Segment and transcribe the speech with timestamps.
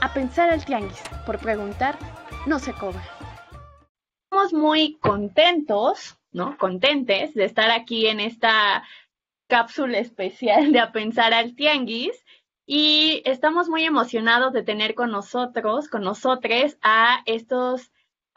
[0.00, 1.02] a pensar al tianguis.
[1.26, 1.98] Por preguntar,
[2.46, 3.02] no se cobra.
[4.30, 6.56] Estamos muy contentos, ¿no?
[6.58, 8.84] Contentes de estar aquí en esta
[9.48, 12.24] cápsula especial de A Pensar al Tianguis.
[12.66, 17.90] Y estamos muy emocionados de tener con nosotros, con nosotros, a estos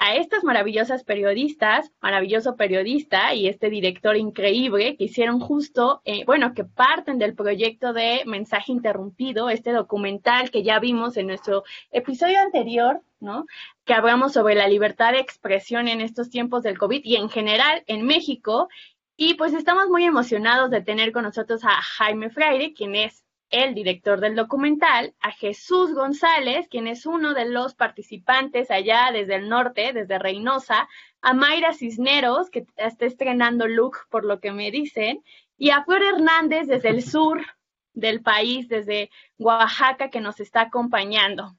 [0.03, 6.55] a estas maravillosas periodistas, maravilloso periodista y este director increíble que hicieron justo, eh, bueno,
[6.55, 12.39] que parten del proyecto de Mensaje Interrumpido, este documental que ya vimos en nuestro episodio
[12.39, 13.45] anterior, ¿no?
[13.85, 17.83] Que hablamos sobre la libertad de expresión en estos tiempos del COVID y en general
[17.85, 18.69] en México.
[19.17, 23.75] Y pues estamos muy emocionados de tener con nosotros a Jaime Freire, quien es el
[23.75, 29.49] director del documental, a Jesús González, quien es uno de los participantes allá desde el
[29.49, 30.87] norte, desde Reynosa,
[31.21, 35.23] a Mayra Cisneros, que está estrenando look por lo que me dicen,
[35.57, 37.45] y a Flor Hernández desde el sur
[37.93, 41.55] del país, desde Oaxaca, que nos está acompañando.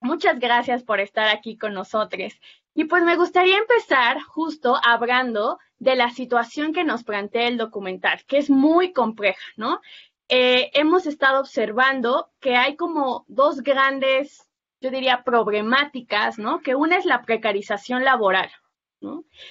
[0.00, 2.32] Muchas gracias por estar aquí con nosotros.
[2.74, 8.24] Y pues me gustaría empezar justo hablando de la situación que nos plantea el documental,
[8.26, 9.80] que es muy compleja, ¿no?
[10.32, 14.48] Eh, hemos estado observando que hay como dos grandes,
[14.80, 16.60] yo diría, problemáticas, ¿no?
[16.60, 18.48] Que una es la precarización laboral.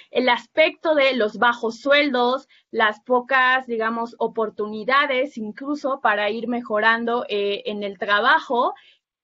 [0.09, 7.63] El aspecto de los bajos sueldos, las pocas, digamos, oportunidades incluso para ir mejorando eh,
[7.66, 8.73] en el trabajo.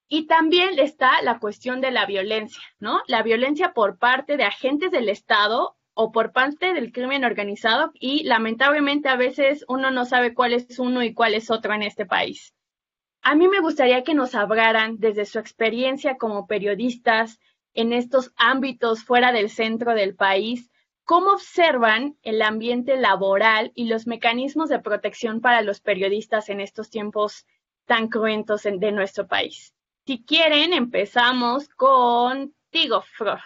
[0.09, 3.01] Y también está la cuestión de la violencia, ¿no?
[3.07, 8.23] La violencia por parte de agentes del Estado o por parte del crimen organizado y
[8.25, 12.05] lamentablemente a veces uno no sabe cuál es uno y cuál es otro en este
[12.05, 12.53] país.
[13.21, 17.39] A mí me gustaría que nos hablaran desde su experiencia como periodistas
[17.73, 20.69] en estos ámbitos fuera del centro del país,
[21.05, 26.89] cómo observan el ambiente laboral y los mecanismos de protección para los periodistas en estos
[26.89, 27.45] tiempos
[27.85, 29.73] tan cruentos de nuestro país.
[30.05, 33.39] Si quieren, empezamos contigo, Flor.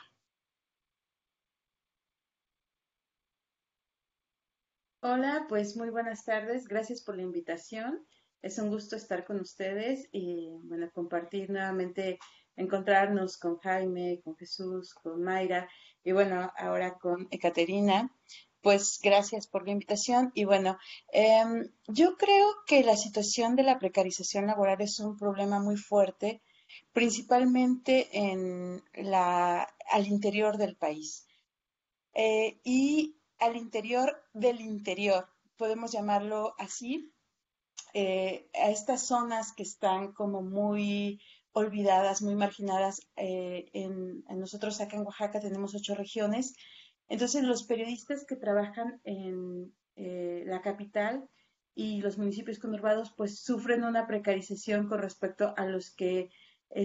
[5.01, 6.67] Hola, pues muy buenas tardes.
[6.67, 8.05] Gracias por la invitación.
[8.41, 12.19] Es un gusto estar con ustedes y bueno, compartir nuevamente,
[12.57, 15.69] encontrarnos con Jaime, con Jesús, con Mayra
[16.03, 18.13] y bueno, ahora con Ekaterina.
[18.61, 20.77] Pues gracias por la invitación y bueno,
[21.13, 26.41] em, yo creo que la situación de la precarización laboral es un problema muy fuerte,
[26.91, 31.25] principalmente en la, al interior del país.
[32.13, 35.27] Eh, y al interior del interior,
[35.57, 37.13] podemos llamarlo así,
[37.93, 41.21] eh, a estas zonas que están como muy
[41.53, 43.01] olvidadas, muy marginadas.
[43.15, 46.55] Eh, en, nosotros acá en Oaxaca tenemos ocho regiones.
[47.07, 51.27] Entonces los periodistas que trabajan en eh, la capital
[51.73, 56.29] y los municipios conurbados pues sufren una precarización con respecto a los que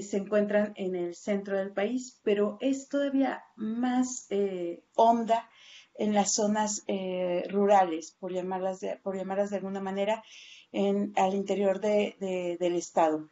[0.00, 4.28] se encuentran en el centro del país, pero es todavía más
[4.94, 5.46] honda
[5.94, 10.22] en las zonas eh, rurales, por llamarlas, de, por llamarlas de alguna manera,
[11.14, 13.28] al interior de, del Estado.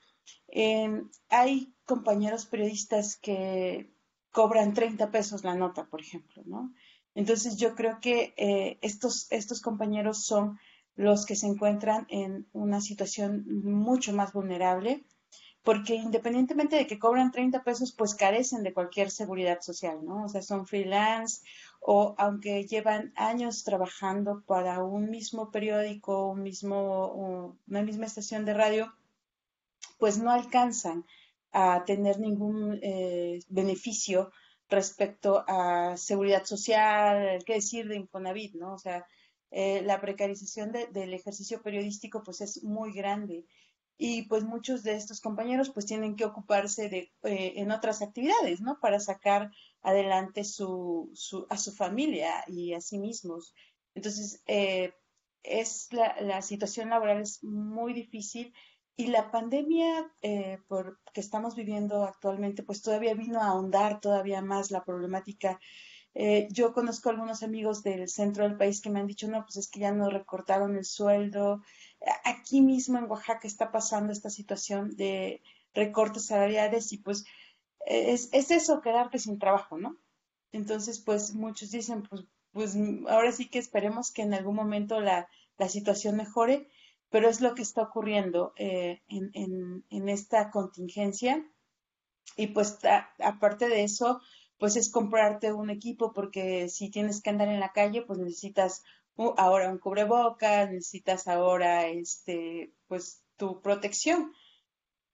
[0.47, 3.91] Em, hay compañeros periodistas que
[4.31, 6.73] cobran 30 pesos la nota, por ejemplo, ¿no?
[7.15, 10.59] Entonces yo creo que eh, estos, estos compañeros son
[10.95, 15.05] los que se encuentran en una situación mucho más vulnerable,
[15.63, 20.25] porque independientemente de que cobran 30 pesos, pues carecen de cualquier seguridad social, ¿no?
[20.25, 21.43] O sea, son freelance
[21.85, 28.55] o aunque llevan años trabajando para un mismo periódico, un mismo, una misma estación de
[28.55, 28.95] radio,
[29.99, 31.05] pues no alcanzan
[31.51, 34.31] a tener ningún eh, beneficio
[34.69, 38.75] respecto a seguridad social, qué decir de Infonavit, ¿no?
[38.75, 39.05] O sea,
[39.51, 43.45] eh, la precarización del ejercicio periodístico pues es muy grande
[44.05, 48.61] y pues muchos de estos compañeros pues tienen que ocuparse de, eh, en otras actividades,
[48.61, 48.81] ¿no?
[48.81, 53.55] Para sacar adelante su, su, a su familia y a sí mismos.
[53.95, 54.93] Entonces, eh,
[55.45, 58.53] es la, la, situación laboral es muy difícil
[58.97, 64.43] y la pandemia eh, por, que estamos viviendo actualmente pues todavía vino a ahondar todavía
[64.43, 65.61] más la problemática
[66.15, 69.57] eh, yo conozco algunos amigos del centro del país que me han dicho, no, pues
[69.57, 71.63] es que ya no recortaron el sueldo.
[72.25, 75.43] Aquí mismo en Oaxaca está pasando esta situación de
[75.75, 77.25] recortes salariales y pues
[77.87, 79.97] es, es eso, quedarte sin trabajo, ¿no?
[80.53, 82.77] Entonces, pues muchos dicen, pues, pues
[83.09, 85.29] ahora sí que esperemos que en algún momento la,
[85.59, 86.69] la situación mejore,
[87.09, 91.47] pero es lo que está ocurriendo eh, en, en, en, esta contingencia.
[92.37, 92.79] Y pues
[93.19, 94.21] aparte de eso,
[94.59, 98.83] pues es comprarte un equipo porque si tienes que andar en la calle, pues necesitas
[99.17, 104.33] ahora un cubrebocas, necesitas ahora este, pues tu protección.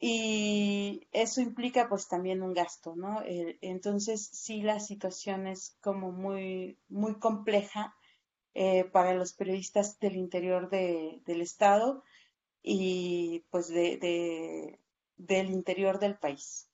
[0.00, 3.22] y eso implica pues también un gasto, ¿no?
[3.26, 7.94] Entonces sí la situación es como muy, muy compleja
[8.54, 12.02] eh, para los periodistas del interior del estado
[12.62, 14.78] y pues de,
[15.16, 16.68] del interior del país.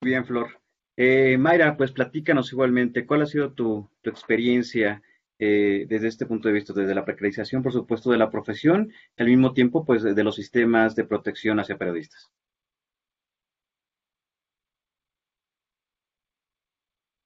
[0.00, 0.61] Bien, Flor.
[0.96, 5.02] Eh, Mayra, pues platícanos igualmente, ¿cuál ha sido tu, tu experiencia
[5.44, 9.22] eh, desde este punto de vista, desde la precarización, por supuesto, de la profesión, y
[9.22, 12.30] al mismo tiempo, pues, de, los sistemas de protección hacia periodistas.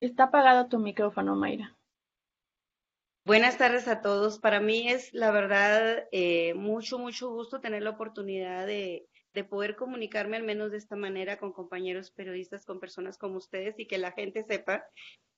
[0.01, 1.77] Está apagado tu micrófono, Mayra.
[3.27, 4.39] Buenas tardes a todos.
[4.39, 9.77] Para mí es, la verdad, eh, mucho, mucho gusto tener la oportunidad de, de poder
[9.77, 13.99] comunicarme al menos de esta manera con compañeros periodistas, con personas como ustedes y que
[13.99, 14.87] la gente sepa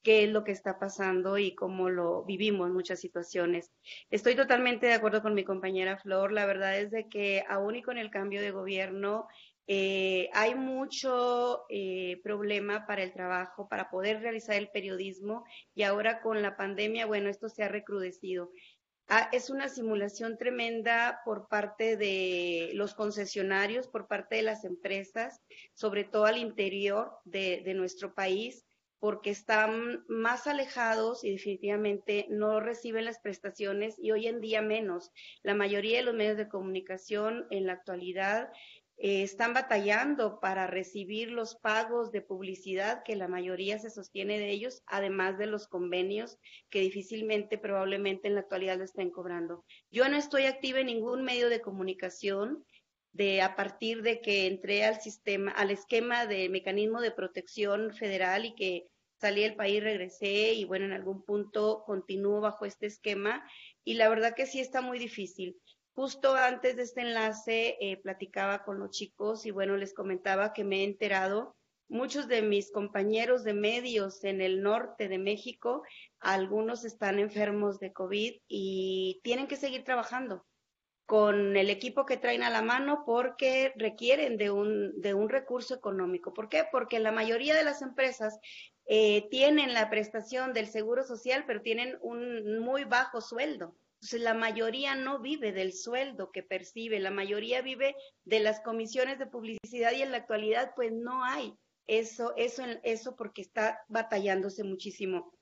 [0.04, 3.72] qué es lo que está pasando y cómo lo vivimos en muchas situaciones.
[4.08, 6.30] Estoy totalmente de acuerdo con mi compañera Flor.
[6.30, 9.26] La verdad es de que aún y con el cambio de gobierno
[9.66, 16.22] eh, hay mucho eh, problema para el trabajo, para poder realizar el periodismo y ahora
[16.22, 18.52] con la pandemia, bueno, esto se ha recrudecido.
[19.10, 25.40] Ah, es una simulación tremenda por parte de los concesionarios, por parte de las empresas,
[25.72, 28.66] sobre todo al interior de, nuestro país,
[28.98, 35.10] porque están más alejados y definitivamente no reciben las prestaciones y hoy en día menos.
[35.42, 38.52] La mayoría de los medios de comunicación en la actualidad
[39.00, 44.50] eh, están batallando para recibir los pagos de publicidad que la mayoría se sostiene de
[44.50, 46.36] ellos, además de los convenios
[46.68, 49.64] que difícilmente probablemente en la actualidad lo estén cobrando.
[49.92, 52.64] Yo no estoy activa en ningún medio de comunicación
[53.12, 58.46] de a partir de que entré al sistema, al esquema de mecanismo de protección federal
[58.46, 58.88] y que
[59.20, 63.48] salí del país, regresé y bueno, en algún punto continúo bajo este esquema
[63.84, 65.56] y la verdad que sí está muy difícil.
[65.98, 70.62] Justo antes de este enlace eh, platicaba con los chicos y bueno, les comentaba que
[70.62, 71.56] me he enterado,
[71.88, 75.82] muchos de mis compañeros de medios en el norte de México,
[76.20, 80.46] algunos están enfermos de COVID y tienen que seguir trabajando
[81.04, 85.74] con el equipo que traen a la mano porque requieren de un, de un recurso
[85.74, 86.32] económico.
[86.32, 86.62] ¿Por qué?
[86.70, 88.38] Porque la mayoría de las empresas
[88.86, 93.74] eh, tienen la prestación del seguro social, pero tienen un muy bajo sueldo.
[94.00, 99.18] Entonces, la mayoría no vive del sueldo que percibe, la mayoría vive de las comisiones
[99.18, 101.52] de publicidad y en la actualidad pues no hay
[101.88, 105.32] eso, eso, eso porque está batallándose muchísimo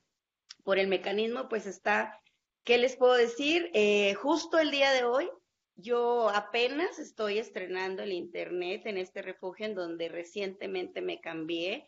[0.63, 2.19] por el mecanismo, pues está,
[2.63, 3.69] ¿qué les puedo decir?
[3.73, 5.29] Eh, justo el día de hoy,
[5.75, 11.87] yo apenas estoy estrenando el Internet en este refugio en donde recientemente me cambié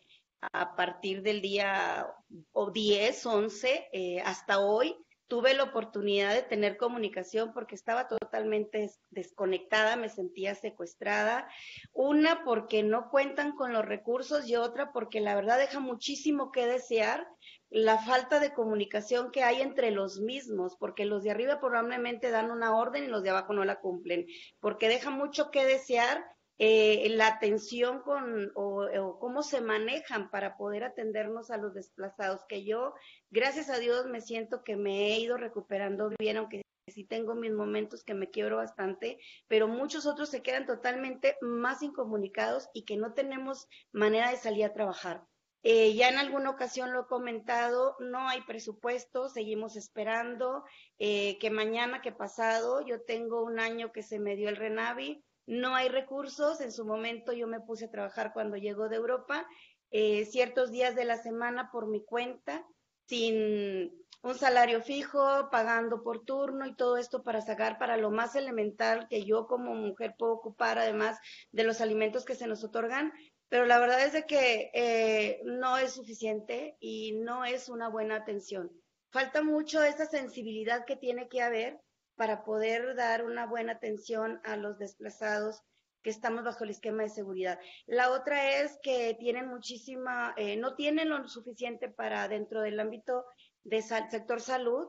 [0.52, 2.06] a partir del día
[2.54, 4.96] 10, 11, eh, hasta hoy
[5.30, 11.48] tuve la oportunidad de tener comunicación porque estaba totalmente desconectada, me sentía secuestrada.
[11.92, 16.66] Una porque no cuentan con los recursos y otra porque la verdad deja muchísimo que
[16.66, 17.28] desear
[17.70, 22.50] la falta de comunicación que hay entre los mismos, porque los de arriba probablemente dan
[22.50, 24.26] una orden y los de abajo no la cumplen,
[24.58, 26.24] porque deja mucho que desear
[26.62, 32.64] eh, la atención con o, cómo se manejan para poder atendernos a los desplazados, que
[32.64, 32.92] yo,
[33.30, 37.52] gracias a Dios, me siento que me he ido recuperando bien, aunque sí tengo mis
[37.52, 42.98] momentos que me quiebro bastante, pero muchos otros se quedan totalmente más incomunicados y que
[42.98, 45.24] no tenemos manera de salir a trabajar.
[45.62, 50.64] Eh, ya en alguna ocasión lo he comentado, no hay presupuesto, seguimos esperando
[50.98, 55.24] eh, que mañana, que pasado, yo tengo un año que se me dio el Renavi,
[55.50, 56.60] no hay recursos.
[56.60, 59.46] En su momento yo me puse a trabajar cuando llegó de Europa,
[59.90, 62.64] eh, ciertos días de la semana por mi cuenta,
[63.06, 63.92] sin
[64.22, 69.08] un salario fijo, pagando por turno y todo esto para sacar para lo más elemental
[69.08, 71.18] que yo como mujer puedo ocupar, además
[71.50, 73.12] de los alimentos que se nos otorgan.
[73.48, 78.14] Pero la verdad es de que eh, no es suficiente y no es una buena
[78.14, 78.70] atención.
[79.10, 81.80] Falta mucho esa sensibilidad que tiene que haber
[82.20, 85.62] para poder dar una buena atención a los desplazados
[86.02, 87.58] que estamos bajo el esquema de seguridad.
[87.86, 93.24] La otra es que tienen muchísima, eh, no tienen lo suficiente para dentro del ámbito
[93.64, 94.86] del sector salud,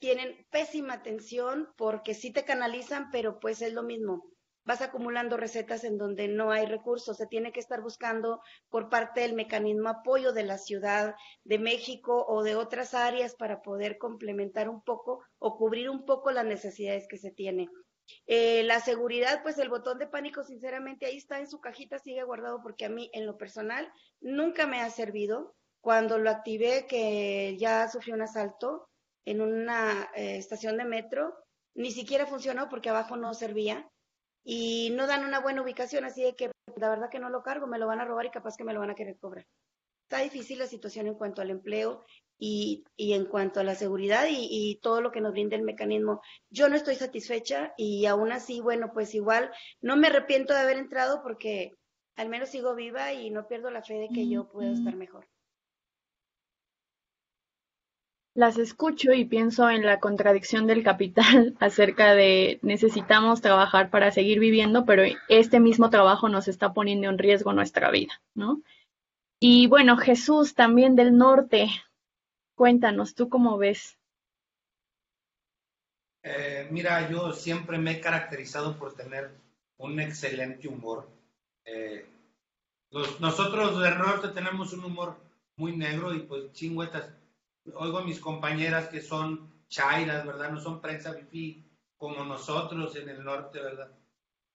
[0.00, 4.24] tienen pésima atención porque sí te canalizan, pero pues es lo mismo
[4.70, 7.16] vas acumulando recetas en donde no hay recursos.
[7.16, 12.24] Se tiene que estar buscando por parte del mecanismo apoyo de la Ciudad de México
[12.28, 17.08] o de otras áreas para poder complementar un poco o cubrir un poco las necesidades
[17.08, 17.68] que se tiene.
[18.28, 22.22] Eh, la seguridad, pues el botón de pánico, sinceramente, ahí está en su cajita, sigue
[22.22, 25.56] guardado porque a mí, en lo personal, nunca me ha servido.
[25.80, 28.88] Cuando lo activé, que ya sufrió un asalto
[29.24, 31.34] en una eh, estación de metro,
[31.74, 33.90] ni siquiera funcionó porque abajo no servía
[34.52, 37.68] y no dan una buena ubicación, así de que la verdad que no lo cargo,
[37.68, 39.46] me lo van a robar y capaz que me lo van a querer cobrar.
[40.02, 42.04] Está difícil la situación en cuanto al empleo
[42.36, 46.20] y, en cuanto a la seguridad y, y, todo lo que nos brinda el mecanismo.
[46.48, 50.78] Yo no estoy satisfecha y aún así, bueno, pues igual no me arrepiento de haber
[50.78, 51.76] entrado porque
[52.16, 55.28] al menos sigo viva y no pierdo la fe de que yo puedo estar mejor.
[58.40, 64.40] Las escucho y pienso en la contradicción del capital acerca de necesitamos trabajar para seguir
[64.40, 68.62] viviendo, pero este mismo trabajo nos está poniendo en riesgo nuestra vida, ¿no?
[69.40, 71.68] Y bueno, Jesús también del norte,
[72.54, 73.98] cuéntanos, ¿tú cómo ves?
[76.22, 79.32] Eh, mira, yo siempre me he caracterizado por tener
[79.76, 81.10] un excelente humor.
[81.66, 82.06] Eh,
[83.20, 85.18] nosotros del norte tenemos un humor
[85.56, 87.19] muy negro y pues chingüetas
[87.76, 90.50] oigo a mis compañeras que son chairas, ¿verdad?
[90.50, 91.64] No son prensa bifi
[91.96, 93.90] como nosotros en el norte, ¿verdad?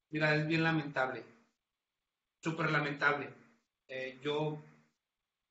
[0.09, 1.23] Mira, es bien lamentable,
[2.41, 3.29] súper lamentable.
[3.87, 4.57] Eh, yo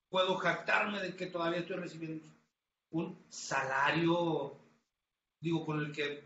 [0.08, 2.24] puedo jactarme de que todavía estoy recibiendo
[2.90, 4.56] un salario,
[5.40, 6.24] digo, con el que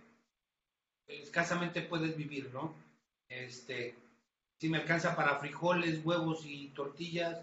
[1.06, 2.74] escasamente puedes vivir, ¿no?
[3.28, 3.94] Este,
[4.58, 7.40] si me alcanza para frijoles, huevos y tortillas,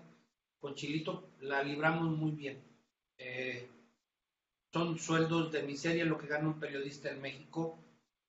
[0.60, 2.62] con chilito, la libramos muy bien.
[3.18, 3.70] Eh,
[4.76, 7.80] son sueldos de miseria lo que gana un periodista en México,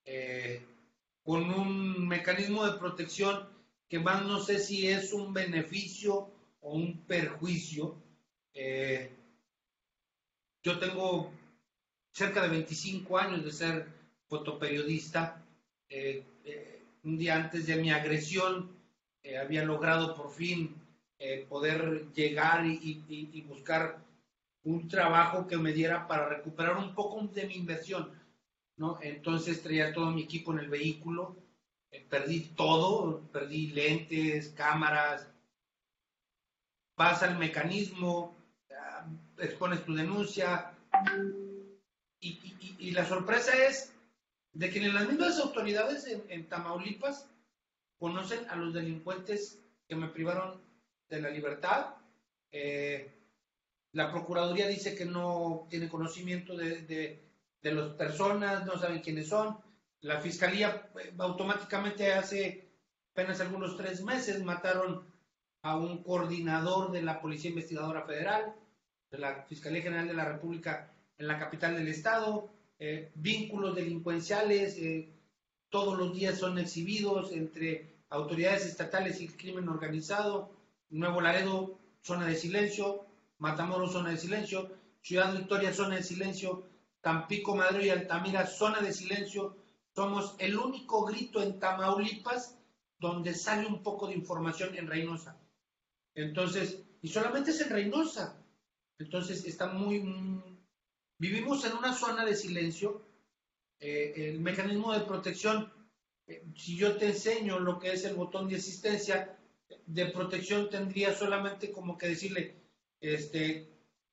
[0.05, 0.65] eh,
[1.25, 3.49] con un mecanismo de protección
[3.89, 7.97] que más no sé si es un beneficio o un perjuicio.
[8.55, 9.11] Eh,
[10.63, 11.33] yo tengo
[12.13, 13.89] cerca de 25 años de ser
[14.29, 15.45] fotoperiodista.
[15.89, 16.23] Eh,
[17.03, 18.71] un día antes de mi agresión
[19.43, 20.77] había logrado por fin
[21.49, 24.06] poder llegar y buscar
[24.67, 28.11] un trabajo que me diera para recuperar un poco de mi inversión,
[28.77, 28.99] ¿no?
[29.01, 31.37] Entonces traía todo mi equipo en el vehículo,
[31.93, 35.29] eh, perdí todo, perdí lentes, cámaras,
[36.97, 38.37] vas al mecanismo,
[39.39, 40.73] expones tu denuncia
[42.21, 43.93] y, la sorpresa es
[44.53, 47.29] de que en las mismas autoridades en, Tamaulipas
[47.99, 50.61] conocen a los delincuentes que me privaron
[51.09, 51.95] de la libertad,
[52.51, 53.16] eh,
[53.97, 57.23] la Procuraduría dice que no tiene conocimiento de,
[57.63, 59.57] las personas, no saben quiénes son.
[60.03, 62.69] La Fiscalía eh, automáticamente hace
[63.13, 65.03] apenas algunos tres meses mataron
[65.63, 68.55] a un coordinador de la Policía Investigadora Federal,
[69.11, 74.77] de la Fiscalía General de la República en la capital del estado, eh, vínculos delincuenciales,
[74.77, 75.09] eh,
[75.71, 80.51] todos los días son exhibidos entre autoridades estatales y crimen organizado,
[80.91, 83.06] Nuevo Laredo, zona de silencio,
[83.39, 84.71] Matamoros, zona de silencio,
[85.03, 86.67] Ciudad Victoria, zona de silencio,
[87.01, 89.57] Tampico, Madrid y Altamira, zona de silencio.
[89.95, 92.59] Somos el único grito en Tamaulipas
[92.99, 95.39] donde sale un poco de información en Reynosa.
[96.15, 98.43] Entonces, y solamente es en Reynosa.
[98.99, 100.03] Entonces, está muy...
[101.19, 103.03] vivimos en una zona de silencio.
[103.79, 105.73] Eh, el mecanismo de protección,
[106.27, 109.39] eh, si yo te enseño lo que es el botón de asistencia
[109.87, 112.66] de protección, tendría solamente como que decirle,
[113.01, 113.69] este,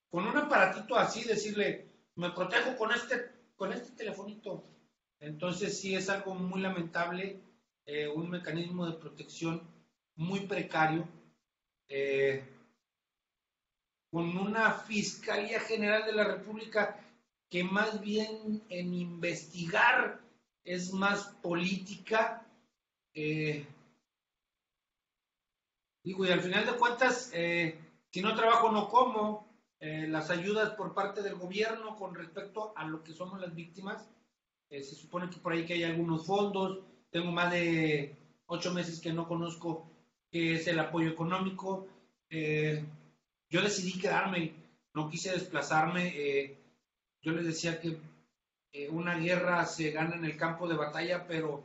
[0.10, 4.64] con un aparatito así, decirle, me protejo con este, con este telefonito.
[5.20, 7.42] Entonces sí es algo muy lamentable,
[7.86, 9.62] eh, un mecanismo de protección
[10.16, 11.08] muy precario,
[11.88, 12.44] eh,
[14.12, 17.00] con una Fiscalía General de la República
[17.50, 20.20] que más bien en investigar
[20.64, 22.46] es más política.
[23.14, 23.66] Eh,
[26.04, 27.32] digo, y al final de cuentas,
[28.14, 29.52] si no trabajo, no como.
[29.80, 34.08] Eh, las ayudas por parte del gobierno con respecto a lo que somos las víctimas.
[34.70, 36.80] Eh, se supone que por ahí que hay algunos fondos.
[37.10, 38.16] Tengo más de
[38.46, 39.90] ocho meses que no conozco
[40.32, 41.88] qué es el apoyo económico.
[42.30, 42.86] Eh,
[43.50, 44.54] yo decidí quedarme,
[44.94, 46.56] no quise desplazarme.
[47.22, 48.00] yo les decía que
[48.90, 51.64] una guerra se gana en el campo de batalla, pero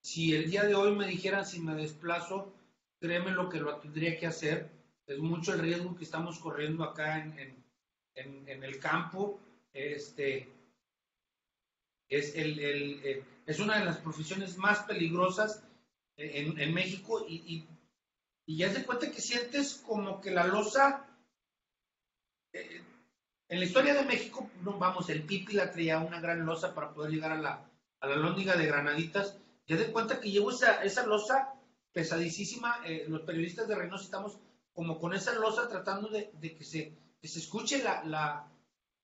[0.00, 2.52] si el día de hoy me dijeran si me desplazo,
[3.00, 4.77] créeme lo que lo tendría que hacer
[5.08, 7.64] es mucho el riesgo que estamos corriendo acá en,
[8.14, 9.40] el campo.
[9.72, 10.52] Este,
[12.08, 15.62] es, el, eh, es una de las profesiones más peligrosas
[16.16, 17.66] eh, en, México y,
[18.46, 21.06] y, ya se cuenta que sientes como que la losa,
[22.52, 22.82] eh,
[23.48, 26.92] en la historia de México, no, vamos, el Pipi la traía una gran losa para
[26.92, 30.82] poder llegar a la, a la lóndiga de Granaditas, ya de cuenta que llevo esa,
[30.82, 31.54] esa losa
[31.92, 34.38] pesadísima, los periodistas de Reynosa estamos
[34.78, 38.48] como con esa losa tratando de, que, se, se escuche la,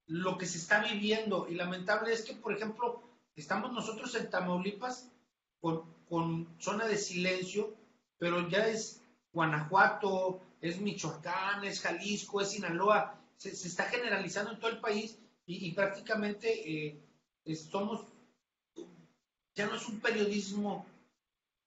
[0.07, 1.49] lo que se está viviendo.
[1.49, 3.02] Y lamentable es que, por ejemplo,
[3.35, 5.11] estamos nosotros en Tamaulipas
[5.61, 7.75] con, zona de silencio,
[8.19, 9.02] pero ya es
[9.33, 15.73] Guanajuato, es Michoacán, es Jalisco, es Sinaloa, se, está generalizando en todo el país y,
[15.73, 18.00] prácticamente eh, somos,
[19.57, 20.87] ya no es un periodismo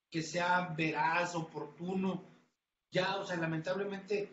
[0.08, 2.22] que sea veraz, oportuno,
[2.90, 4.30] ya, o sea, lamentablemente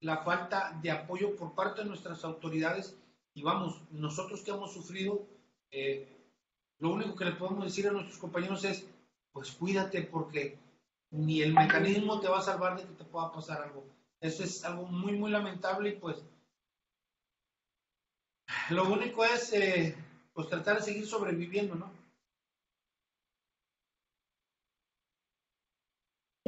[0.00, 2.96] la falta de apoyo por parte de nuestras autoridades
[3.34, 5.26] y vamos, nosotros que hemos sufrido,
[5.70, 6.08] eh,
[6.78, 8.86] lo único que le podemos decir a nuestros compañeros es,
[9.32, 10.58] pues cuídate porque
[11.10, 13.84] ni el mecanismo te va a salvar de que te pueda pasar algo.
[14.20, 16.24] Eso es algo muy, muy lamentable y pues
[18.70, 19.96] lo único es eh,
[20.32, 21.97] pues tratar de seguir sobreviviendo, ¿no?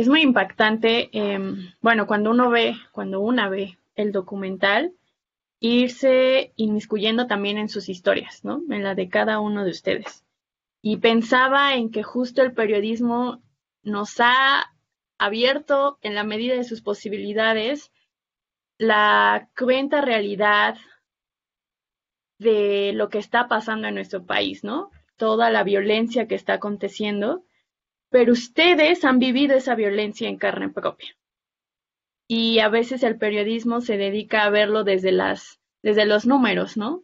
[0.00, 4.94] Es muy impactante, em, bueno, cuando uno ve, cuando una ve el documental,
[5.58, 8.62] irse inmiscuyendo también en sus historias, ¿no?
[8.70, 10.24] En la de cada uno de ustedes.
[10.80, 13.42] Y pensaba en que justo el periodismo
[13.82, 14.72] nos ha
[15.18, 17.92] abierto, en la medida de sus posibilidades,
[18.78, 20.78] la cruenta realidad
[22.38, 24.90] de lo que está pasando en nuestro país, ¿no?
[25.18, 27.44] Toda la violencia que está aconteciendo
[28.10, 31.16] pero ustedes han vivido esa violencia en carne propia.
[32.28, 37.02] Y a veces el periodismo se dedica a verlo desde las, desde los números, ¿no?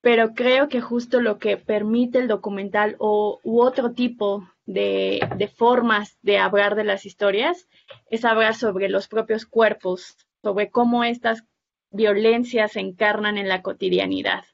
[0.00, 5.48] Pero creo que justo lo que permite el documental o u otro tipo de, de
[5.48, 7.68] formas de hablar de las historias
[8.10, 11.44] es hablar sobre los propios cuerpos, sobre cómo estas
[11.90, 14.44] violencias se encarnan en la cotidianidad.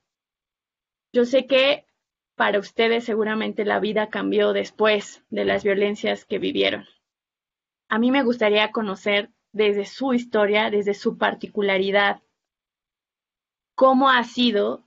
[1.15, 1.88] Yo sé que
[2.39, 6.87] para ustedes seguramente la vida cambió después de las violencias que vivieron.
[7.89, 12.23] A mí me gustaría conocer desde su historia, desde su particularidad,
[13.75, 14.85] cómo ha sido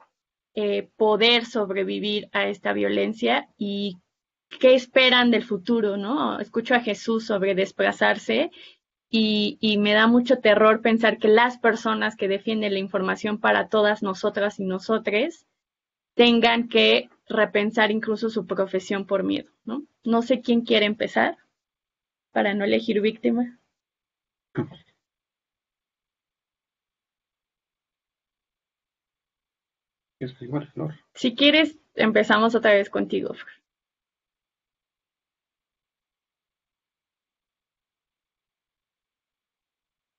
[0.56, 3.98] eh, poder sobrevivir a esta violencia y
[4.62, 6.40] qué esperan del futuro, ¿no?
[6.40, 8.50] Escucho a Jesús sobre desplazarse
[9.10, 13.68] y, y, me da mucho terror pensar que las personas que defienden la información para
[13.68, 15.48] todas nosotras y nosotres
[16.22, 19.88] tengan que repensar incluso su profesión por miedo, ¿no?
[20.04, 21.36] No sé quién quiere empezar
[22.32, 23.60] para no elegir víctima.
[31.16, 33.34] Si quieres, empezamos otra vez contigo.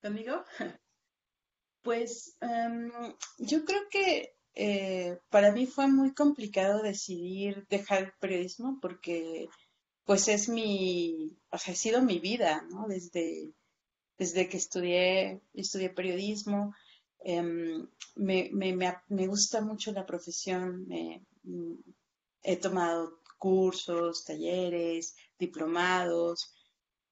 [0.02, 0.44] ¿Conmigo?
[1.84, 2.92] Pues em,
[3.38, 9.48] yo creo que eh, para mí fue muy complicado decidir dejar el periodismo porque
[10.04, 12.86] pues es mi, o sea, ha sido mi vida, ¿no?
[12.88, 13.52] Desde,
[14.18, 16.74] desde que estudié, estudié periodismo,
[17.20, 18.74] em, me, me,
[19.08, 20.86] me, gusta mucho la profesión,
[21.44, 21.74] mm,
[22.42, 26.52] he tomado cursos, talleres, diplomados,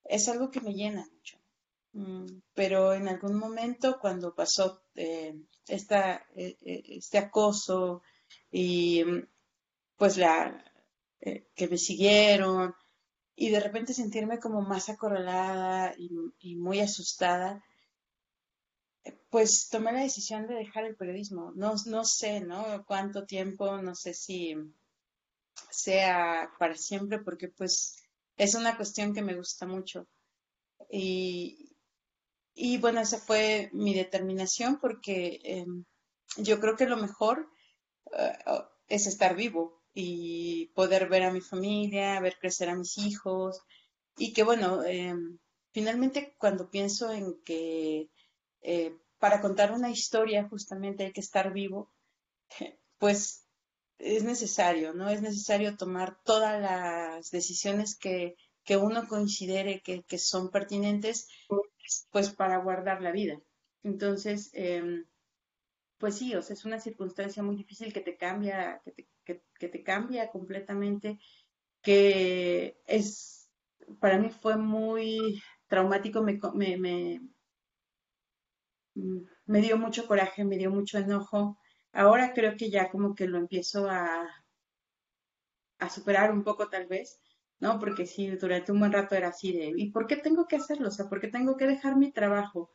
[0.05, 1.38] es algo que me llena mucho.
[1.92, 5.34] Mm, pero en algún momento cuando pasó eh,
[5.66, 8.02] esta, eh, eh, este acoso
[8.50, 9.26] y mm,
[9.96, 10.62] pues la
[11.20, 12.74] que me siguieron
[13.34, 17.62] y de repente sentirme como más acorralada y, muy asustada,
[19.30, 21.52] pues tomé la decisión de dejar el periodismo.
[21.54, 22.84] No, no sé, ¿no?
[22.86, 24.54] Cuánto tiempo, no sé si
[25.70, 28.02] sea para siempre, porque pues
[28.36, 30.06] es una cuestión que me gusta mucho.
[30.90, 31.69] Y,
[32.54, 35.84] y bueno, esa fue mi determinación porque em,
[36.36, 37.48] yo creo que lo mejor
[38.12, 38.38] eh,
[38.88, 43.60] es estar vivo y poder ver a mi familia, ver crecer a mis hijos
[44.16, 45.38] y que bueno, em,
[45.72, 48.10] finalmente cuando pienso en que
[48.62, 51.92] eh, para contar una historia justamente hay que estar vivo,
[52.98, 53.46] pues
[53.98, 55.10] es necesario, ¿no?
[55.10, 61.28] Es necesario tomar todas las decisiones que, que uno considere que, que son pertinentes
[62.10, 63.40] pues para guardar la vida.
[63.82, 65.06] Entonces, em,
[65.98, 69.08] pues sí, o sea, es una circunstancia muy difícil que te cambia, que te,
[69.58, 71.18] que, te cambia completamente,
[71.82, 73.50] que es,
[74.00, 77.20] para mí fue muy traumático, me, me, me,
[79.46, 81.58] me dio mucho coraje, me dio mucho enojo.
[81.92, 84.28] Ahora creo que ya como que lo empiezo a,
[85.78, 87.20] a superar un poco tal vez,
[87.60, 87.78] ¿no?
[87.78, 90.88] Porque sí, durante un buen rato era así de, ¿y por qué tengo que hacerlo?
[90.88, 92.70] O sea, ¿por qué tengo que dejar mi trabajo?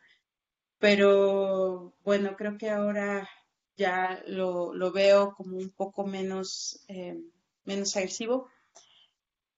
[0.79, 3.27] Pero bueno, creo que ahora
[3.77, 7.17] ya lo, lo veo como un poco menos, eh,
[7.65, 8.49] menos agresivo,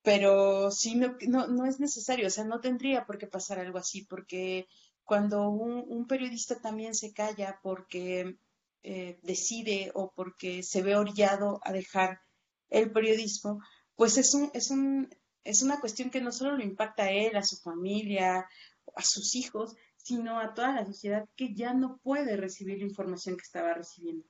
[0.01, 4.05] pero sí, no, no, es necesario, o sea, no tendría por qué pasar algo así,
[4.05, 4.67] porque
[5.03, 8.37] cuando un, un periodista también se calla porque
[8.83, 12.21] eh, decide o porque se ve orillado a dejar
[12.69, 13.59] el periodismo,
[13.97, 15.09] pues es un, es un,
[15.43, 18.47] es una cuestión que no solo lo impacta a él, a su familia,
[18.95, 23.35] a sus hijos, sino a toda la sociedad que ya no puede recibir la información
[23.35, 24.25] que estaba recibiendo.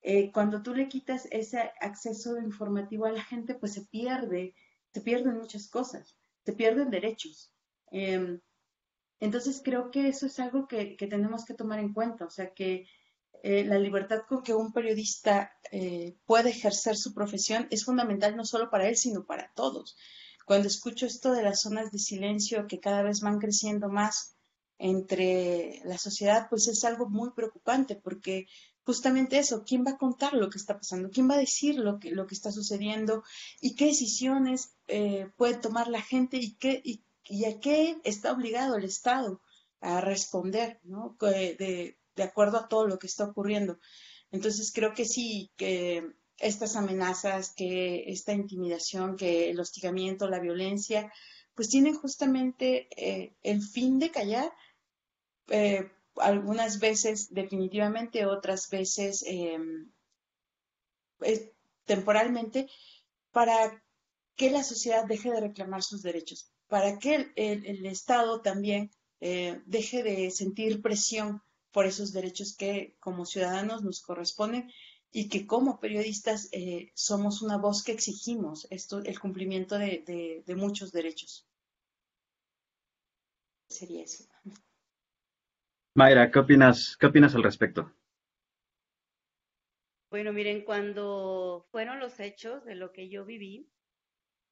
[0.00, 4.54] Eh, cuando tú le quitas ese acceso informativo a la gente, pues se pierde,
[4.92, 7.52] se pierden muchas cosas, se pierden derechos.
[7.90, 8.40] Em,
[9.20, 12.86] entonces creo que eso es algo que, tenemos que tomar en cuenta, o sea que
[13.42, 18.44] eh, la libertad con que un periodista eh, puede ejercer su profesión es fundamental no
[18.44, 19.96] solo para él, sino para todos.
[20.46, 24.36] Cuando escucho esto de las zonas de silencio que cada vez van creciendo más
[24.78, 28.46] entre la sociedad, pues es algo muy preocupante porque
[28.84, 31.10] justamente eso, ¿quién va a contar lo que está pasando?
[31.10, 33.22] ¿Quién va a decir lo que, lo que está sucediendo?
[33.60, 36.36] ¿Y qué decisiones eh, puede tomar la gente?
[36.36, 39.40] ¿Y, qué, y, a qué está obligado el Estado
[39.80, 41.16] a responder, ¿no?
[41.20, 43.78] De, de acuerdo a todo lo que está ocurriendo.
[44.30, 51.12] Entonces creo que sí, que estas amenazas, que esta intimidación, que el hostigamiento, la violencia,
[51.54, 54.50] pues tienen justamente eh, el fin de callar
[55.48, 59.90] eh, algunas veces definitivamente, otras veces em,
[61.84, 62.68] temporalmente,
[63.30, 63.82] para
[64.36, 70.02] que la sociedad deje de reclamar sus derechos, para que el, Estado también eh, deje
[70.02, 74.70] de sentir presión por esos derechos que como ciudadanos nos corresponden
[75.10, 80.54] y que como periodistas eh, somos una voz que exigimos esto, el cumplimiento de, de
[80.54, 81.46] muchos derechos.
[83.68, 84.24] Sería eso.
[85.94, 87.92] Mayra, ¿qué opinas, qué opinas al respecto?
[90.10, 93.70] Bueno, miren, cuando fueron los hechos de lo que yo viví,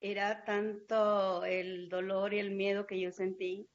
[0.00, 3.68] era tanto el dolor y el miedo que yo sentí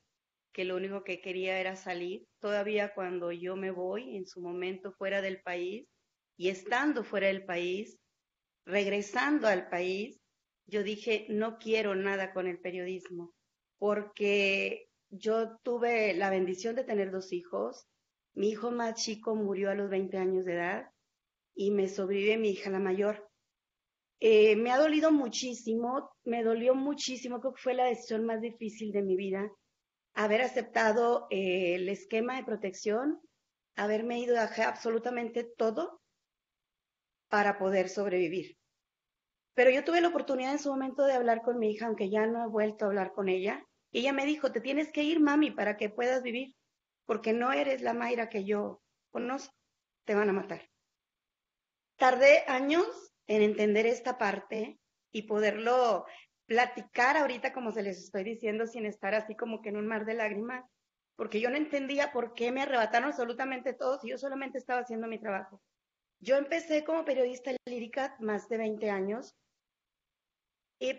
[0.55, 2.25] que lo único que quería era salir.
[2.45, 5.88] Todavía cuando yo me voy en su momento fuera del país
[6.38, 7.97] y estando fuera del país,
[8.67, 10.21] regresando al país,
[10.67, 13.34] yo dije, no quiero nada con el periodismo,
[13.79, 17.88] porque yo tuve la bendición de tener dos hijos.
[18.36, 20.91] Mi hijo más chico murió a los 20 años de edad
[21.55, 23.27] y me sobrevive mi hija la mayor.
[24.19, 28.91] Eh, me ha dolido muchísimo, me dolió muchísimo, creo que fue la decisión más difícil
[28.91, 29.51] de mi vida,
[30.15, 33.21] haber aceptado eh, el esquema de protección,
[33.75, 36.01] haberme ido a absolutamente todo
[37.30, 38.58] para poder sobrevivir.
[39.54, 42.25] Pero yo tuve la oportunidad en su momento de hablar con mi hija, aunque ya
[42.28, 45.51] no he vuelto a hablar con ella, ella me dijo, te tienes que ir, mami,
[45.51, 46.56] para que puedas vivir,
[47.06, 49.54] porque no eres la Mayra que yo conozco,
[50.06, 50.69] te van a matar.
[51.97, 52.86] Tardé años
[53.28, 54.80] en entender esta parte
[55.12, 56.06] y poderlo
[56.45, 60.05] platicar ahorita como se les estoy diciendo sin estar así como que en un mar
[60.05, 60.63] de lágrimas,
[61.15, 65.08] porque yo no entendía por qué me arrebataron absolutamente todos y yo solamente estaba haciendo
[65.08, 65.62] mi trabajo.
[66.19, 69.36] Yo empecé como periodista lírica más de 20 años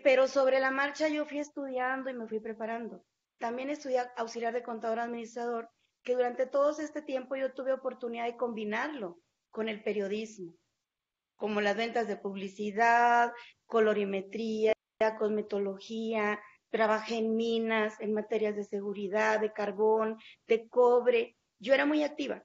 [0.03, 3.03] pero sobre la marcha yo fui estudiando y me fui preparando.
[3.39, 5.69] También estudié auxiliar de contador administrador,
[6.03, 9.19] que durante todo este tiempo yo tuve oportunidad de combinarlo
[9.51, 10.53] con el periodismo,
[11.35, 13.31] como las ventas de publicidad,
[13.65, 14.73] colorimetría,
[15.17, 21.37] cosmetología, trabajé en minas, en materias de seguridad, de carbón, de cobre.
[21.59, 22.43] Yo era muy activa.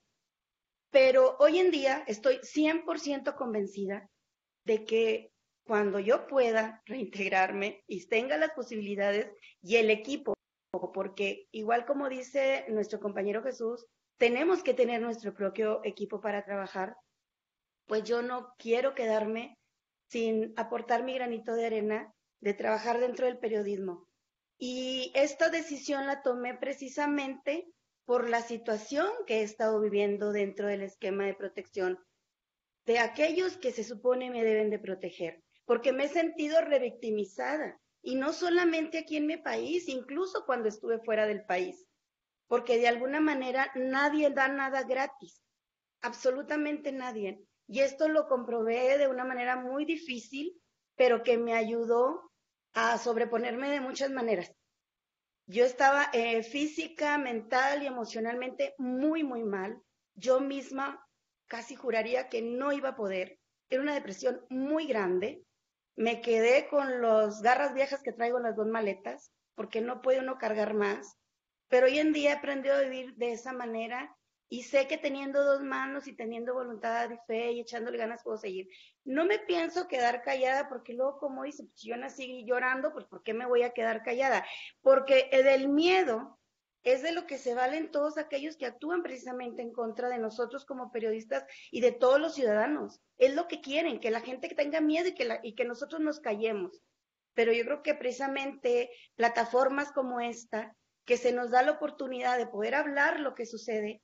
[0.91, 4.09] Pero hoy en día estoy 100% convencida
[4.65, 5.33] de que
[5.65, 10.35] cuando yo pueda reintegrarme y tenga las posibilidades y el equipo,
[10.93, 13.87] porque igual como dice nuestro compañero Jesús,
[14.19, 16.97] tenemos que tener nuestro propio equipo para trabajar,
[17.87, 19.57] pues yo no quiero quedarme
[20.11, 22.12] sin aportar mi granito de arena
[22.43, 24.07] de trabajar dentro del periodismo.
[24.59, 27.67] Y esta decisión la tomé precisamente
[28.05, 31.99] por la situación que he estado viviendo dentro del esquema de protección
[32.85, 37.81] de aquellos que se supone me deben de proteger porque me he sentido revictimizada.
[38.03, 41.87] Y no solamente aquí en mi país, incluso cuando estuve fuera del país,
[42.49, 45.41] porque de alguna manera nadie da nada gratis,
[46.01, 47.45] absolutamente nadie.
[47.69, 50.61] Y esto lo comprobé de una manera muy difícil,
[50.97, 52.32] pero que me ayudó
[52.75, 54.53] a sobreponerme de muchas maneras.
[55.47, 59.83] Yo estaba eh, física, mental y emocionalmente muy, muy mal.
[60.15, 61.07] Yo misma
[61.47, 63.39] casi juraría que no iba a poder.
[63.69, 65.45] Era una depresión muy grande
[65.97, 70.21] me quedé con las garras viejas que traigo en las dos maletas, porque no puede
[70.21, 71.19] uno cargar más.
[71.69, 74.17] Pero hoy en día he aprendido a vivir de esa manera
[74.53, 78.37] y sé que teniendo dos manos y teniendo voluntad y fe y echándole ganas puedo
[78.37, 78.69] seguir.
[79.03, 83.23] No me pienso quedar callada porque luego, como dice, pues yo nací llorando, pues ¿por
[83.23, 84.45] qué me voy a quedar callada?
[84.83, 86.38] Porque del miedo
[86.83, 90.67] es de lo que se valen todos aquellos que actúan precisamente en contra de nosotros
[90.67, 93.01] como periodistas y de todos los ciudadanos.
[93.17, 96.21] Es lo que quieren, que la gente tenga miedo y que, y que nosotros nos
[96.21, 96.83] callemos.
[97.33, 102.47] pero yo creo que precisamente plataformas como esta, que se nos da la oportunidad de
[102.47, 104.03] poder hablar lo que sucede,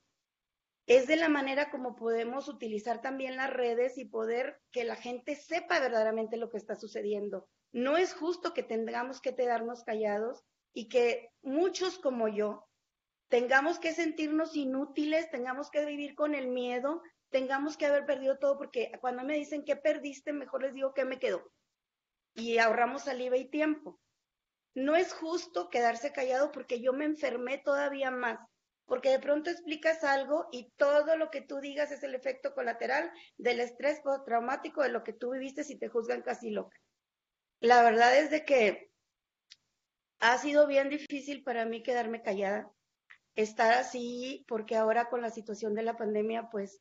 [0.89, 5.37] es de la manera como podemos utilizar también las redes y poder que la gente
[5.37, 7.47] sepa verdaderamente lo que está sucediendo.
[7.73, 12.67] No es justo que tengamos que quedarnos callados y que muchos como yo
[13.29, 18.57] tengamos que sentirnos inútiles, tengamos que vivir con el miedo, tengamos que haber perdido todo,
[18.57, 21.53] porque cuando me dicen que perdiste, mejor les digo que me quedó.
[22.33, 24.01] Y ahorramos saliva y tiempo.
[24.73, 28.39] No es justo quedarse callado porque yo me enfermé todavía más
[28.89, 33.13] porque de pronto explicas algo y todo lo que tú digas es el efecto colateral
[33.37, 36.77] del estrés postraumático de lo que tú viviste si te juzgan casi loca.
[37.61, 38.91] La verdad es de que
[40.21, 42.73] ha sido bien difícil para mí quedarme callada,
[43.35, 46.81] estar así, porque ahora con la situación de la pandemia, pues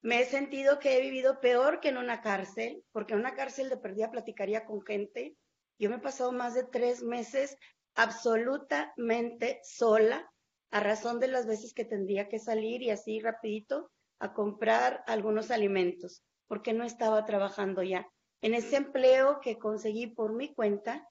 [0.00, 3.68] me he sentido que he vivido peor que en una cárcel, porque en una cárcel
[3.68, 5.36] de perdida platicaría con gente.
[5.78, 7.56] Yo me he pasado más de tres meses
[7.94, 10.31] absolutamente sola,
[10.72, 15.50] a razón de las veces que tendría que salir y así rapidito a comprar algunos
[15.50, 18.06] alimentos, porque no estaba trabajando ya.
[18.40, 21.06] En ese empleo que conseguí por mi cuenta,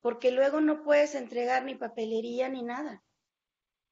[0.00, 3.02] porque luego no puedes entregar ni papelería ni nada,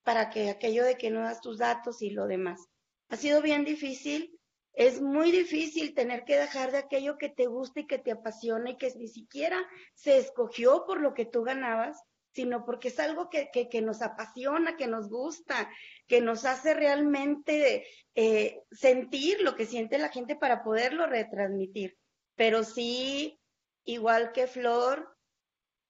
[0.02, 2.66] para que aquello de que no das tus datos y lo demás.
[3.10, 4.40] Ha sido bien difícil,
[4.72, 8.70] es muy difícil tener que dejar de aquello que te gusta y que te apasiona
[8.70, 9.62] y que ni siquiera
[9.94, 14.86] se escogió por lo que tú ganabas, sino porque es algo que, nos apasiona, que
[14.86, 15.70] nos gusta,
[16.06, 21.98] que nos hace realmente eh, sentir lo que siente la gente para poderlo retransmitir.
[22.34, 23.38] Pero sí,
[23.84, 25.14] igual que Flor,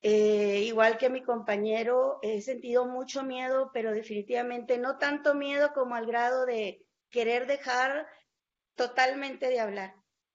[0.03, 5.95] eh, igual que mi compañero, he sentido mucho miedo, pero definitivamente no tanto miedo como
[5.95, 8.09] al grado de querer dejar
[8.75, 9.95] totalmente de hablar.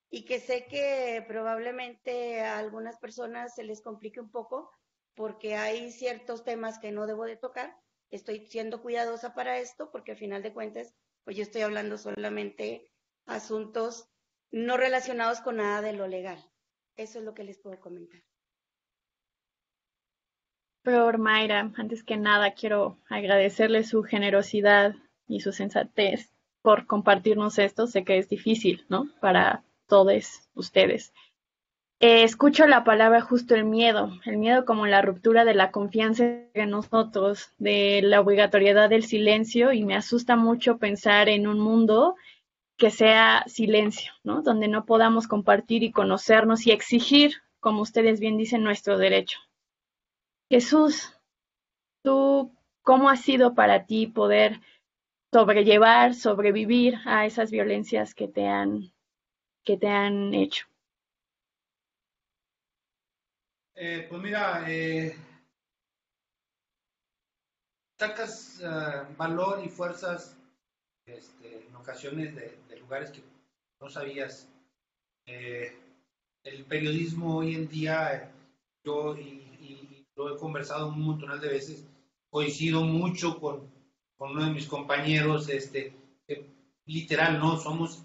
[0.10, 4.72] Y que sé que probablemente a algunas personas se les complique un poco,
[5.18, 7.76] porque hay ciertos temas que no debo de tocar.
[8.12, 10.94] Estoy siendo cuidadosa para esto porque al final de cuentas,
[11.26, 12.92] pues yo estoy hablando solamente
[13.26, 14.08] asuntos
[14.52, 16.38] no relacionados con nada de lo legal.
[16.96, 18.22] Eso es lo que les puedo comentar.
[20.84, 24.96] Flor Mayra, antes que nada quiero agradecerle su generosidad
[25.28, 27.88] y su sensatez por compartirnos esto.
[27.88, 29.12] Sé que es difícil, ¿no?
[29.20, 31.12] Para todos ustedes.
[32.00, 36.26] Eh, escucho la palabra justo el miedo, el miedo como la ruptura de la confianza
[36.54, 42.16] en nosotros, de la obligatoriedad del silencio y me asusta mucho pensar en un mundo
[42.78, 44.44] que sea silencio, ¿no?
[44.44, 49.40] Donde no podamos compartir y conocernos y exigir, como ustedes bien dicen, nuestro derecho.
[50.52, 51.18] Jesús,
[52.04, 54.62] tú, ¿cómo ha sido para ti poder
[55.34, 58.94] sobrellevar, sobrevivir a esas violencias que te han,
[59.64, 60.68] que te han hecho?
[63.80, 65.16] Eh, pues mira, eh,
[68.00, 70.36] sacas eh, valor y fuerzas
[71.06, 73.22] este, en ocasiones de, lugares que
[73.80, 74.50] no sabías.
[75.26, 78.32] el periodismo hoy en día,
[78.84, 81.86] yo y, lo he conversado un montón de veces,
[82.32, 83.70] coincido mucho con,
[84.18, 85.94] uno de mis compañeros, este,
[86.86, 87.58] literal, ¿no?
[87.58, 88.04] Somos,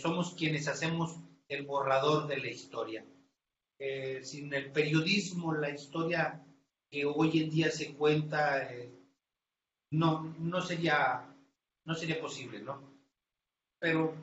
[0.00, 1.16] somos quienes hacemos
[1.48, 3.04] el borrador de la historia.
[3.78, 6.44] Eh, sin el periodismo, la historia
[6.88, 8.92] que hoy en día se cuenta, eh,
[9.90, 11.26] no, no, sería,
[11.84, 12.80] no sería posible, ¿no?
[13.78, 14.14] Pero,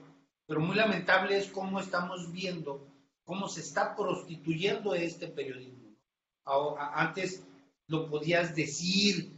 [0.47, 2.91] pero muy lamentable es cómo estamos viendo
[3.31, 5.95] cómo se está prostituyendo este periodismo.
[6.93, 7.45] Antes
[7.87, 9.31] lo podías decir,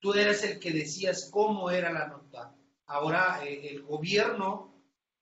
[0.00, 2.54] tú eres el que decías cómo era la nota.
[2.86, 4.74] Ahora eh, el gobierno,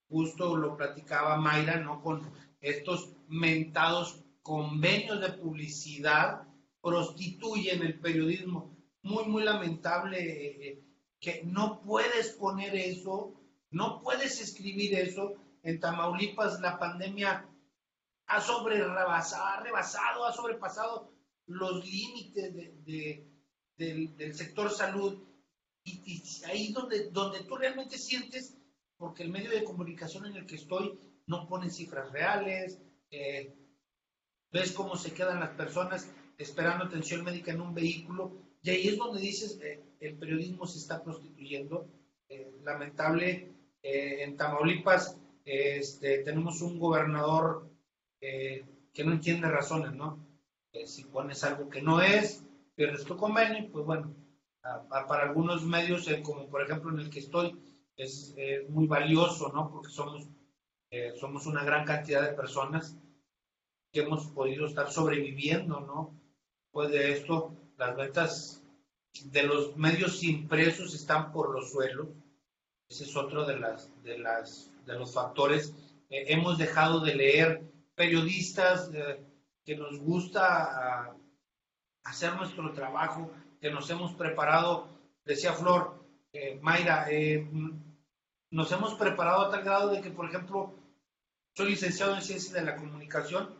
[0.08, 2.00] justo lo platicaba Mayra, ¿no?
[2.02, 2.22] Con
[2.60, 6.42] estos mentados convenios de publicidad
[6.80, 8.76] prostituyen el periodismo.
[9.02, 10.84] Muy, muy lamentable eh,
[11.20, 13.34] que no puedes poner eso,
[13.70, 15.34] no puedes escribir eso.
[15.62, 17.46] En Tamaulipas la pandemia
[18.26, 21.12] ha sobre ha rebasado, ha sobrepasado
[21.46, 22.54] los límites
[23.76, 25.22] del, sector salud.
[25.84, 28.56] Y, y, ahí donde, donde tú realmente sientes,
[28.96, 33.54] porque el medio de comunicación en el que estoy no pone cifras reales, eh,
[34.50, 38.96] ves cómo se quedan las personas esperando atención médica en un vehículo, y ahí es
[38.96, 41.88] donde dices, eh, el periodismo se está prostituyendo.
[42.28, 47.70] Eh, lamentable, eh, en Tamaulipas este, tenemos un gobernador
[48.20, 50.26] que no entiende razones, ¿no?
[50.84, 52.42] si pones algo que no es,
[52.74, 54.12] pierdes tu convenio, pues bueno,
[54.90, 57.56] para algunos medios, como por ejemplo en el que estoy,
[57.96, 58.34] es
[58.68, 59.70] muy valioso, ¿no?
[59.70, 60.28] Porque somos,
[61.20, 62.96] somos una gran cantidad de personas
[63.92, 66.18] que hemos podido estar sobreviviendo, ¿no?
[66.70, 68.62] Pues de esto, las ventas
[69.24, 72.08] de los medios impresos están por los suelos.
[72.88, 75.74] Ese es otro de, las, de, las, de los factores.
[76.10, 77.62] Eh, hemos dejado de leer
[77.94, 79.20] periodistas eh,
[79.64, 81.16] que nos gusta ah,
[82.04, 84.88] hacer nuestro trabajo, que nos hemos preparado,
[85.24, 85.98] decía Flor,
[86.32, 87.08] eh, Mayra,
[88.50, 90.74] nos hemos preparado a tal grado de que, por ejemplo,
[91.54, 93.54] soy licenciado en Ciencias de la Comunicación,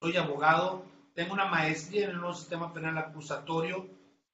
[0.00, 3.86] soy abogado, tengo una maestría en el nuevo sistema penal acusatorio,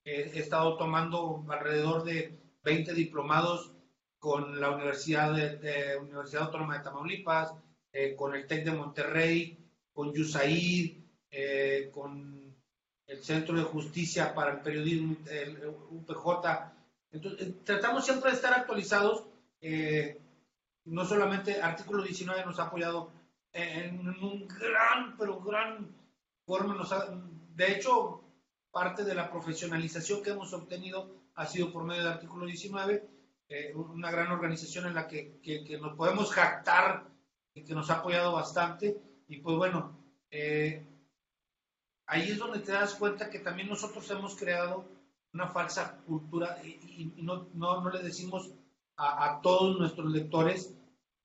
[0.05, 3.73] he estado tomando alrededor de 20 diplomados
[4.19, 7.53] con la Universidad, de, Universidad Autónoma de Tamaulipas,
[7.93, 9.59] eh, con el TEC de Monterrey,
[9.93, 10.97] con USAID,
[11.31, 12.55] eh, con
[13.07, 16.73] el Centro de Justicia para el Periodismo, el UPJ.
[17.11, 19.25] Entonces, eh, tratamos siempre de estar actualizados.
[19.61, 23.13] No solamente Artículo 19 nos ha apoyado
[23.53, 25.95] en un gran, pero gran
[26.45, 26.75] forma.
[26.75, 26.95] Nos
[27.55, 28.23] de hecho,
[28.71, 33.09] parte de la profesionalización que hemos obtenido ha sido por medio del Artículo 19,
[33.49, 37.05] eh, una gran organización en la que, que, nos podemos jactar
[37.55, 39.01] y que nos ha apoyado bastante.
[39.29, 39.97] Y pues bueno,
[40.31, 40.87] eh,
[42.07, 44.85] ahí es donde te das cuenta que también nosotros hemos creado
[45.33, 48.51] una falsa cultura y, no, no, no, le decimos
[48.99, 50.75] a, a todos nuestros lectores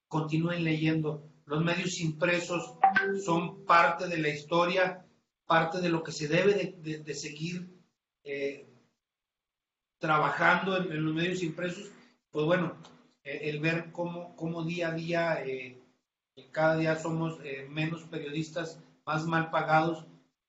[0.08, 2.76] continúen leyendo los medios impresos
[3.24, 5.06] son parte de la historia,
[5.46, 7.70] parte de lo que se debe de, seguir
[8.24, 8.66] eh,
[10.00, 11.92] trabajando en, los medios impresos.
[12.32, 12.78] Pues bueno,
[13.24, 15.82] eh, el ver cómo, cómo, día a día, eh,
[16.52, 20.06] cada día somos menos periodistas, más mal pagados.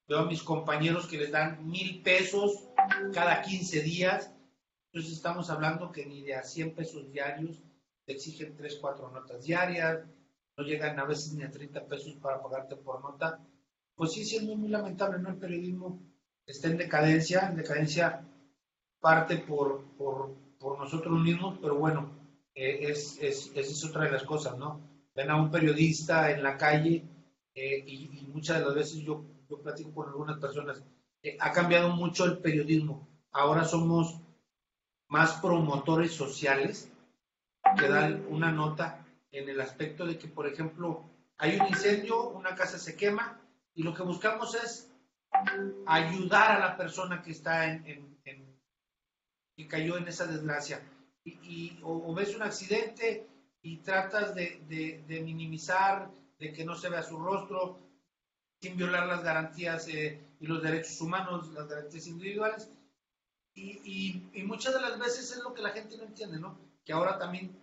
[0.07, 2.69] Veo a mis compañeros que les dan mil pesos
[3.13, 4.34] cada 15 días.
[4.95, 7.61] Entonces estamos hablando que ni de a 100 pesos diarios
[8.07, 10.05] te exigen 3, 4 notas diarias,
[10.57, 13.45] no llegan a veces ni a 30 pesos para pagarte por nota,
[13.97, 15.31] pues sí, sí es muy, lamentable, ¿no?
[15.31, 16.01] El periodismo
[16.47, 18.25] está en decadencia, en decadencia
[19.01, 22.13] parte por, por, por nosotros mismos, pero bueno,
[22.55, 24.81] eh, es, es, es otra de las cosas, ¿no?
[25.13, 27.03] Ven a un periodista en la calle
[27.53, 30.85] eh, y, muchas de las veces yo, yo platico con algunas personas,
[31.21, 33.09] eh, ha cambiado mucho el periodismo.
[33.33, 34.21] Ahora somos
[35.09, 36.91] más promotores sociales
[37.79, 41.05] que dan una nota en el aspecto de que, por ejemplo,
[41.39, 43.41] hay un incendio, una casa se quema
[43.75, 44.91] y lo que buscamos es
[45.87, 47.85] ayudar a la persona que está en,
[48.25, 48.61] en,
[49.57, 50.81] que cayó en esa desgracia.
[51.25, 53.27] Y, o, ves un accidente
[53.63, 54.61] y tratas de,
[55.07, 57.79] de, minimizar, de que no se vea su rostro,
[58.61, 62.69] sin violar las garantías eh, y los derechos humanos, las garantías individuales.
[63.55, 66.59] Y, y, y, muchas de las veces es lo que la gente no entiende, ¿no?
[66.85, 67.57] Que ahora también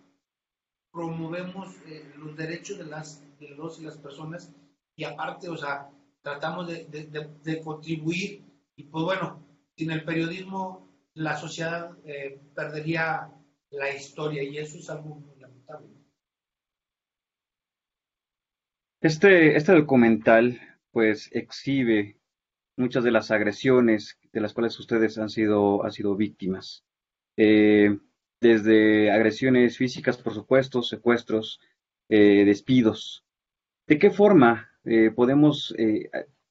[0.90, 4.52] promovemos eh, los derechos de, las, de los y las personas
[4.94, 5.90] y aparte, o sea,
[6.22, 6.84] tratamos de,
[7.42, 8.44] de, contribuir
[8.76, 9.44] y pues bueno,
[9.76, 13.30] sin el periodismo la sociedad eh, perdería
[13.70, 15.88] la historia y eso es algo muy lamentable.
[19.00, 22.18] Este, este documental pues exhibe
[22.76, 26.84] muchas de las agresiones de las cuales ustedes han sido, han sido víctimas.
[27.36, 27.98] Eh,
[28.40, 31.60] desde agresiones físicas, por supuesto, secuestros,
[32.08, 33.24] eh, despidos.
[33.86, 35.74] ¿De qué forma eh, podemos,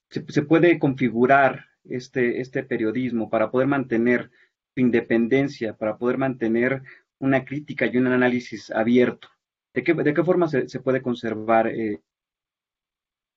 [0.09, 4.31] se, puede configurar este, este periodismo para poder mantener
[4.73, 6.81] su independencia, para poder mantener
[7.19, 9.27] una crítica y un análisis abierto?
[9.73, 11.99] ¿De qué, de qué forma se, se puede conservar el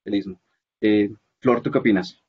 [0.02, 0.40] periodismo?
[1.40, 2.23] Flor, ¿tú qué opinas?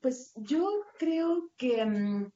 [0.00, 2.30] Pues yo creo que em,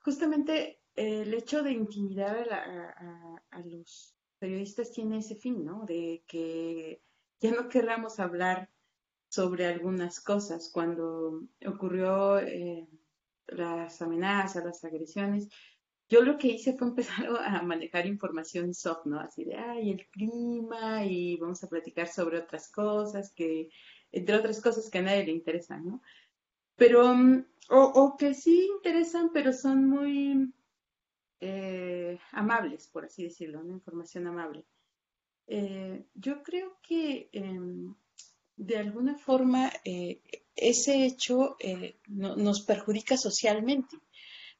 [0.00, 5.84] justamente el hecho de intimidar a, los periodistas tiene ese fin, ¿no?
[5.86, 7.02] De que
[7.40, 8.70] ya no querramos hablar
[9.28, 10.70] sobre algunas cosas.
[10.72, 12.86] Cuando ocurrió eh,
[13.46, 15.48] las amenazas, las agresiones,
[16.08, 19.20] yo lo que hice fue empezar a manejar información soft, ¿no?
[19.20, 23.68] Así de, ay, el clima y vamos a platicar sobre otras cosas que
[24.12, 26.02] entre otras cosas que a nadie le interesan, ¿no?
[26.76, 30.52] Pero, mm, o, que sí interesan, pero son muy
[31.40, 34.64] eh, amables, por así decirlo, una información amable.
[35.48, 37.94] Eh, yo creo que em,
[38.56, 40.20] de alguna forma eh,
[40.54, 41.56] ese hecho
[42.08, 43.96] nos perjudica socialmente,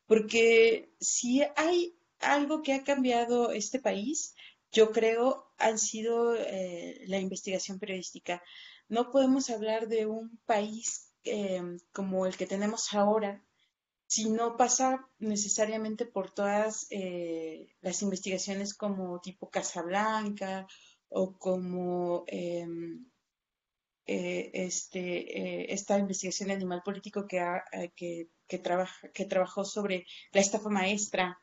[0.06, 4.34] porque si hay algo que ha cambiado este país,
[4.72, 8.42] yo creo han sido la investigación periodística
[8.88, 11.60] no podemos hablar de un país eh,
[11.92, 13.42] como el que tenemos ahora,
[14.06, 20.68] si no pasa necesariamente por todas eh, las investigaciones como tipo Casablanca
[21.08, 23.04] o como em,
[24.06, 30.68] eh, este, esta investigación de animal político que, que, trabaja, que trabajó sobre la estafa
[30.68, 31.40] maestra.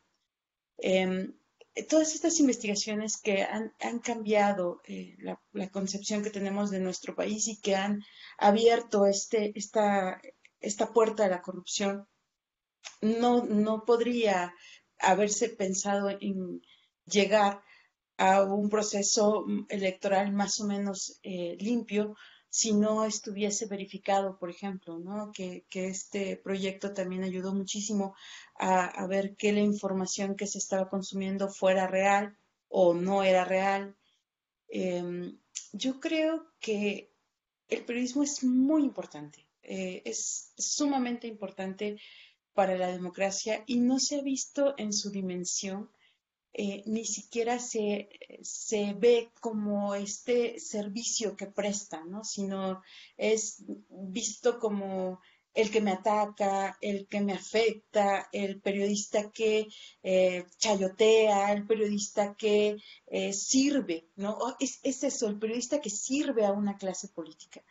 [1.90, 7.60] Todas estas investigaciones que han, cambiado eh, la, concepción que tenemos de nuestro país y
[7.60, 8.04] que han
[8.38, 10.22] abierto este, esta,
[10.60, 12.08] esta puerta a la corrupción,
[13.02, 14.54] no, no podría
[15.00, 16.62] haberse pensado en
[17.06, 17.64] llegar
[18.18, 22.16] a un proceso electoral más o menos eh, limpio
[22.54, 25.32] si no estuviese verificado, por ejemplo, ¿no?
[25.32, 28.16] que, este proyecto también ayudó muchísimo
[28.60, 32.38] a, ver que la información que se estaba consumiendo fuera real
[32.70, 33.96] o no era real.
[34.68, 35.40] Em,
[35.72, 37.12] yo creo que
[37.70, 42.00] el periodismo es muy importante, eh, es sumamente importante
[42.54, 45.90] para la democracia y no se ha visto en su dimensión
[46.54, 48.10] eh, ni siquiera se,
[48.42, 52.24] se, ve como este servicio que presta, ¿no?
[52.24, 52.82] sino
[53.18, 55.20] es visto como
[55.54, 59.68] el que me ataca, el que me afecta, el periodista que
[60.02, 62.78] eh, chayotea, el periodista que
[63.08, 64.38] eh, sirve, ¿no?
[64.60, 67.64] Es, es, eso, el periodista que sirve a una clase política.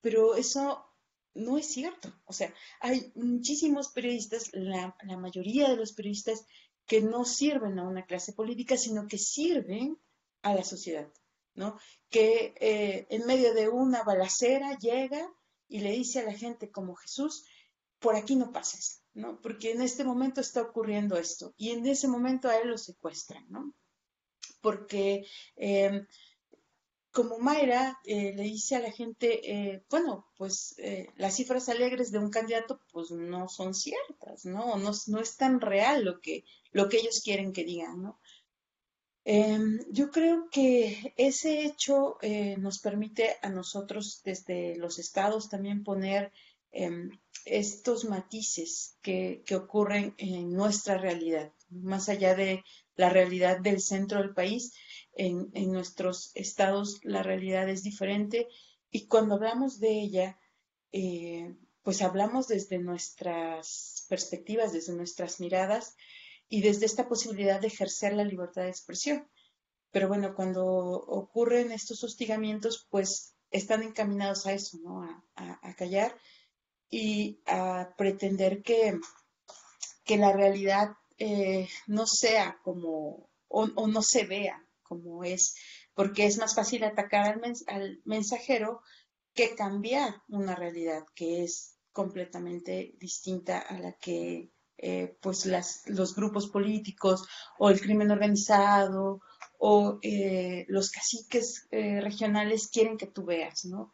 [0.00, 0.84] Pero eso
[1.34, 2.12] no es cierto.
[2.24, 6.44] O sea, hay muchísimos periodistas, la mayoría de los periodistas
[6.88, 9.98] que no sirven a una clase política, sino que sirven
[10.42, 11.06] a la sociedad,
[11.54, 11.78] ¿no?
[12.08, 15.30] Que eh, en medio de una balacera llega
[15.68, 17.44] y le dice a la gente como Jesús,
[17.98, 19.38] por aquí no pases, ¿no?
[19.42, 23.44] Porque en este momento está ocurriendo esto y en ese momento a él lo secuestran,
[23.50, 23.74] ¿no?
[24.62, 25.26] Porque
[25.56, 26.06] em,
[27.10, 30.76] como Mayra eh, le dice a la gente, eh, bueno, pues
[31.16, 34.76] las cifras alegres de un candidato pues no son ciertas, ¿no?
[34.76, 38.20] No, no es tan real lo que, lo que ellos quieren que digan, ¿no?
[39.24, 42.18] Em, yo creo que ese hecho
[42.58, 46.32] nos permite a nosotros desde los estados también poner
[46.70, 47.10] em,
[47.44, 52.64] estos matices que, que ocurren en nuestra realidad, más allá de
[52.96, 54.72] la realidad del centro del país,
[55.18, 58.48] en, nuestros estados la realidad es diferente
[58.90, 60.38] y cuando hablamos de ella,
[60.92, 65.96] eh, pues hablamos desde nuestras perspectivas, desde nuestras miradas
[66.48, 69.28] y desde esta posibilidad de ejercer la libertad de expresión.
[69.90, 75.02] Pero bueno, cuando ocurren estos hostigamientos, pues están encaminados a eso, ¿no?
[75.36, 76.16] A, callar
[76.90, 78.98] y a pretender que,
[80.04, 85.54] que la realidad eh, no sea como, o no se vea como es,
[85.94, 88.80] porque es más fácil atacar al, mensajero
[89.34, 96.14] que cambiar una realidad que es completamente distinta a la que eh, pues las, los
[96.14, 97.26] grupos políticos
[97.58, 99.20] o el crimen organizado
[99.58, 103.92] o eh, los caciques eh, regionales quieren que tú veas, ¿no?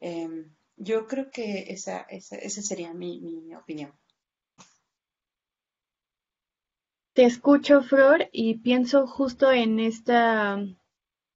[0.00, 3.92] Em, yo creo que esa, esa, esa sería mi, mi, opinión.
[7.12, 10.54] Te escucho, Flor, y pienso justo en esta,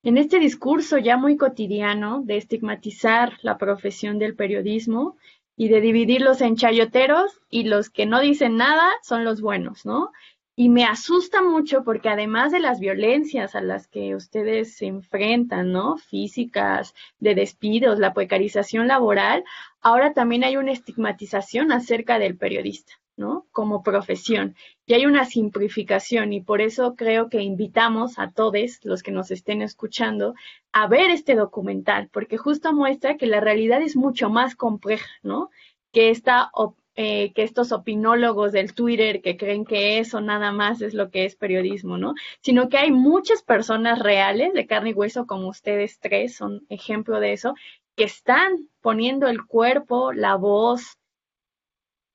[0.02, 5.18] en este discurso ya muy cotidiano de estigmatizar la profesión del periodismo
[5.56, 10.12] y de dividirlos en chayoteros y los que no dicen nada son los buenos, ¿no?
[10.54, 15.72] Y me asusta mucho porque además de las violencias a las que ustedes se enfrentan,
[15.72, 15.98] ¿no?
[15.98, 19.44] Físicas, de despidos, la precarización laboral,
[19.80, 22.94] ahora también hay una estigmatización acerca del periodista.
[23.16, 23.46] ¿No?
[23.50, 24.54] Como profesión.
[24.86, 29.30] Y hay una simplificación y por eso creo que invitamos a todos los que nos
[29.30, 30.34] estén escuchando
[30.72, 35.50] a ver este documental, porque justo muestra que la realidad es mucho más compleja, ¿no?
[35.92, 36.50] Que esta
[36.98, 41.26] eh, que estos opinólogos del Twitter que creen que eso nada más es lo que
[41.26, 42.14] es periodismo, ¿no?
[42.40, 47.20] Sino que hay muchas personas reales de carne y hueso como ustedes tres son ejemplo
[47.20, 47.54] de eso,
[47.96, 50.96] que están poniendo el cuerpo, la voz,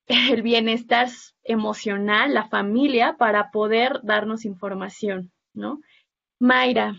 [0.08, 1.10] el bienestar
[1.44, 5.80] emocional, la familia, para poder darnos información, ¿no?
[6.40, 6.96] Mayra.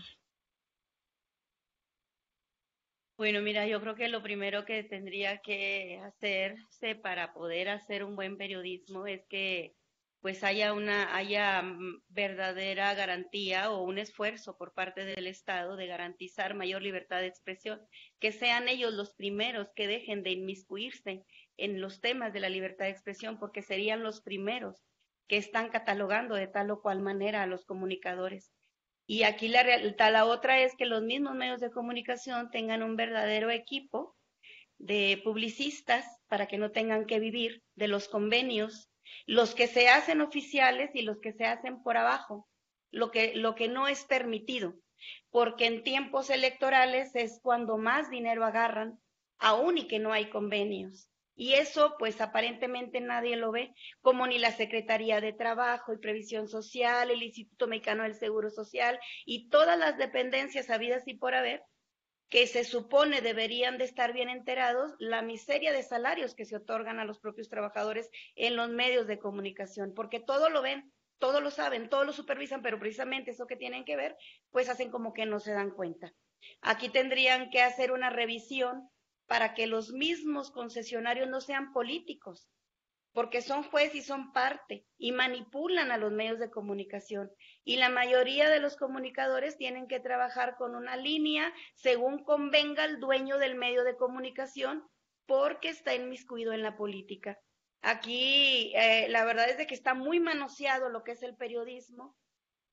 [3.17, 8.15] Bueno, mira, yo creo que lo primero que tendría que hacerse para poder hacer un
[8.15, 9.75] buen periodismo es que
[10.23, 15.85] pues haya una haya mm, verdadera garantía o un esfuerzo por parte del Estado de
[15.85, 17.79] garantizar mayor libertad de expresión,
[18.19, 21.25] que sean ellos los primeros que dejen de inmiscuirse
[21.57, 24.83] en los temas de la libertad de expresión porque serían los primeros
[25.27, 28.51] que están catalogando de tal o cual manera a los comunicadores.
[29.05, 33.49] Y aquí la, la otra es que los mismos medios de comunicación tengan un verdadero
[33.49, 34.15] equipo
[34.77, 38.89] de publicistas para que no tengan que vivir de los convenios
[39.25, 42.47] los que se hacen oficiales y los que se hacen por abajo,
[42.91, 44.75] lo que, lo que no es permitido,
[45.29, 48.99] porque en tiempos electorales es cuando más dinero agarran,
[49.37, 51.09] aún y que no hay convenios.
[51.35, 56.47] Y eso, pues aparentemente nadie lo ve, como ni la Secretaría de Trabajo y Previsión
[56.47, 61.63] Social, el Instituto Mexicano del Seguro Social y todas las dependencias habidas y por haber,
[62.29, 66.99] que se supone deberían de estar bien enterados, la miseria de salarios que se otorgan
[66.99, 71.51] a los propios trabajadores en los medios de comunicación, porque todo lo ven, todo lo
[71.51, 74.17] saben, todo lo supervisan, pero precisamente eso que tienen que ver,
[74.51, 76.13] pues hacen como que no se dan cuenta.
[76.61, 78.89] Aquí tendrían que hacer una revisión
[79.33, 82.47] para que los mismos concesionarios no sean políticos,
[83.13, 87.31] porque son juez y son parte y manipulan a los medios de comunicación.
[87.63, 92.99] Y la mayoría de los comunicadores tienen que trabajar con una línea según convenga el
[92.99, 94.87] dueño del medio de comunicación
[95.25, 97.39] porque está inmiscuido en la política.
[97.81, 102.15] Aquí eh, la verdad es de que está muy manoseado lo que es el periodismo.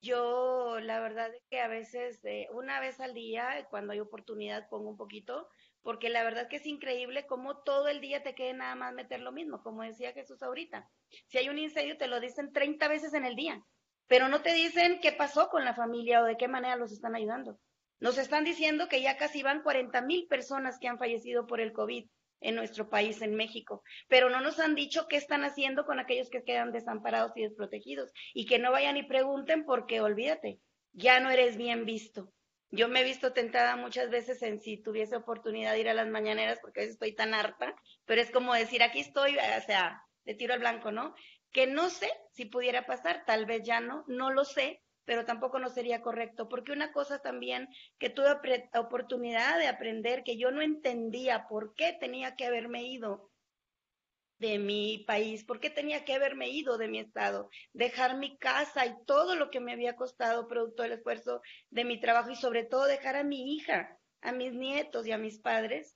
[0.03, 4.69] Yo la verdad es que a veces, eh, una vez al día, cuando hay oportunidad,
[4.69, 5.49] pongo un poquito,
[5.83, 9.20] porque la verdad que es increíble cómo todo el día te quede nada más meter
[9.20, 10.89] lo mismo, como decía Jesús ahorita.
[11.26, 13.62] Si hay un incendio, te lo dicen 30 veces en el día,
[14.07, 17.14] pero no te dicen qué pasó con la familia o de qué manera los están
[17.14, 17.59] ayudando.
[18.01, 21.72] Nos están diciendo que ya casi van 40 mil personas que han fallecido por el
[21.72, 22.09] COVID
[22.41, 26.31] en nuestro país, en México, pero no nos han dicho qué están haciendo con aquellos
[26.31, 30.59] que quedan desamparados y desprotegidos y que no vayan y pregunten porque olvídate,
[30.93, 32.33] ya no eres bien visto.
[32.71, 36.09] Yo me he visto tentada muchas veces en si tuviese oportunidad de ir a las
[36.09, 40.03] mañaneras, porque a veces estoy tan harta, pero es como decir, aquí estoy, o sea,
[40.25, 41.14] de tiro al blanco, ¿no?
[41.51, 45.59] Que no sé si pudiera pasar, tal vez ya no, no lo sé, pero tampoco
[45.59, 47.68] no sería correcto, porque una cosa también
[47.99, 48.29] que tuve
[48.75, 53.30] oportunidad de aprender, que yo no entendía por qué tenía que haberme ido
[54.41, 58.86] de mi país, por qué tenía que haberme ido de mi estado, dejar mi casa
[58.86, 62.64] y todo lo que me había costado producto del esfuerzo de mi trabajo y sobre
[62.64, 65.95] todo dejar a mi hija, a mis nietos y a mis padres.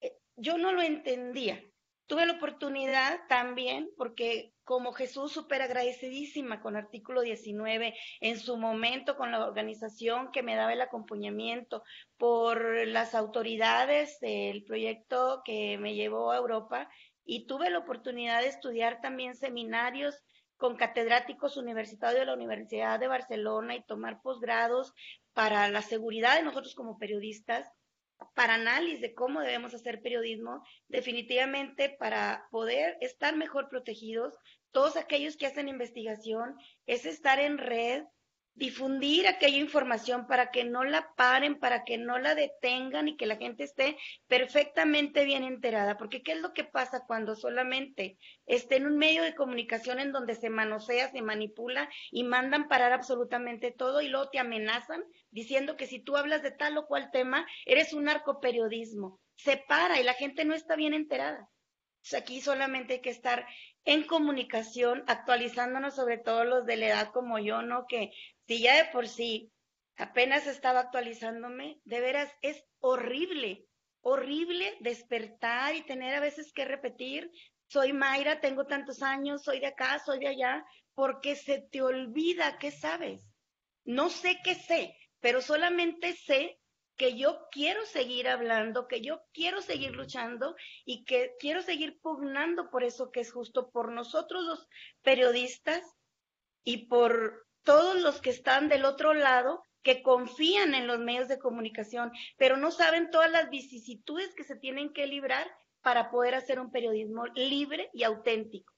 [0.00, 1.60] Eh, yo no lo entendía.
[2.06, 9.16] Tuve la oportunidad también, porque como Jesús súper agradecidísima con artículo 19, en su momento
[9.16, 11.82] con la organización que me daba el acompañamiento,
[12.16, 16.88] por las autoridades del proyecto que me llevó a Europa,
[17.24, 20.22] y tuve la oportunidad de estudiar también seminarios
[20.56, 24.94] con catedráticos universitarios de la Universidad de Barcelona y tomar posgrados
[25.32, 27.68] para la seguridad de nosotros como periodistas,
[28.34, 34.38] para análisis de cómo debemos hacer periodismo, definitivamente para poder estar mejor protegidos,
[34.70, 36.56] todos aquellos que hacen investigación,
[36.86, 38.04] es estar en red,
[38.54, 43.26] difundir aquella información para que no la paren, para que no la detengan y que
[43.26, 43.96] la gente esté
[44.26, 45.96] perfectamente bien enterada.
[45.96, 50.12] Porque ¿qué es lo que pasa cuando solamente esté en un medio de comunicación en
[50.12, 55.76] donde se manosea, se manipula y mandan parar absolutamente todo y luego te amenazan diciendo
[55.76, 59.20] que si tú hablas de tal o cual tema, eres un narcoperiodismo?
[59.36, 61.48] Se para y la gente no está bien enterada.
[62.16, 63.46] Aquí solamente hay que estar
[63.84, 67.86] en comunicación, actualizándonos sobre todo los de la edad como yo, ¿no?
[67.86, 68.12] Que
[68.46, 69.52] si ya de por sí
[69.96, 73.66] apenas estaba actualizándome, de veras es horrible,
[74.00, 77.30] horrible despertar y tener a veces que repetir,
[77.66, 80.64] soy Mayra, tengo tantos años, soy de acá, soy de allá,
[80.94, 83.22] porque se te olvida qué sabes.
[83.84, 86.58] No sé qué sé, pero solamente sé
[86.96, 92.70] que yo quiero seguir hablando, que yo quiero seguir luchando y que quiero seguir pugnando
[92.70, 94.68] por eso que es justo, por nosotros los
[95.02, 95.82] periodistas
[96.64, 101.38] y por todos los que están del otro lado que confían en los medios de
[101.38, 105.46] comunicación, pero no saben todas las vicisitudes que se tienen que librar
[105.82, 108.72] para poder hacer un periodismo libre y auténtico.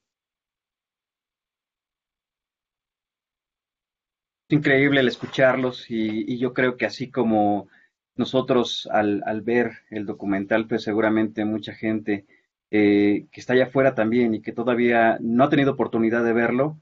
[4.48, 7.68] increíble el escucharlos y, yo creo que así como
[8.16, 12.26] nosotros al, ver el documental, pues seguramente mucha gente
[12.70, 16.80] eh, que está allá afuera también y que todavía no ha tenido oportunidad de verlo,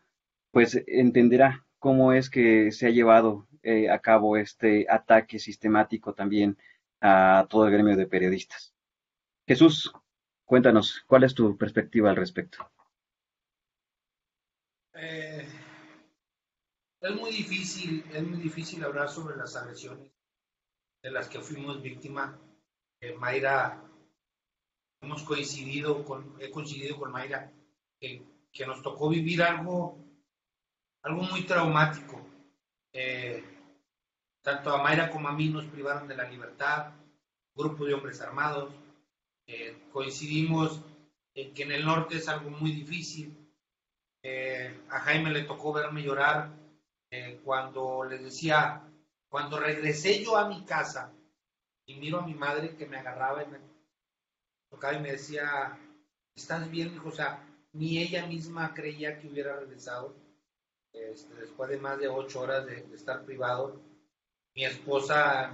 [0.50, 6.56] pues entenderá cómo es que se ha llevado eh, a cabo este ataque sistemático también
[7.00, 8.72] a todo el gremio de periodistas.
[9.48, 9.92] Jesús,
[10.44, 12.70] cuéntanos, ¿cuál es tu perspectiva al respecto?
[14.94, 15.44] Eh,
[17.00, 20.12] es muy difícil, es muy difícil hablar sobre las agresiones
[21.02, 22.38] de las que fuimos víctima.
[23.00, 23.82] Eh, Mayra,
[25.00, 27.52] hemos coincidido con, he coincidido con Mayra,
[27.98, 30.11] que, que nos tocó vivir algo,
[31.02, 32.20] algo muy traumático.
[32.92, 33.44] Eh,
[34.42, 36.92] tanto a Mayra como a mí nos privaron de la libertad,
[37.54, 38.72] grupo de hombres armados.
[39.46, 40.80] Eh, coincidimos
[41.34, 43.38] en que en el norte es algo muy difícil,
[44.24, 46.54] Eh, a Jaime le tocó verme llorar
[47.44, 48.80] cuando le decía,
[49.28, 51.12] cuando regresé yo a mi casa
[51.86, 53.58] y miro a mi madre que me agarraba y me
[54.70, 55.76] tocaba y me decía,
[56.36, 57.08] ¿estás bien, hijo?
[57.08, 60.14] O sea, ni ella misma creía que hubiera regresado
[60.92, 63.80] este, después de más de ocho horas de, estar privado.
[64.54, 65.52] Mi esposa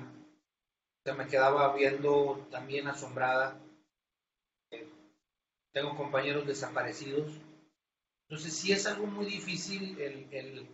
[1.04, 3.60] se me quedaba viendo también asombrada.
[4.70, 4.88] Eh,
[5.72, 7.32] tengo compañeros desaparecidos.
[8.28, 10.68] Entonces sí es algo muy difícil el,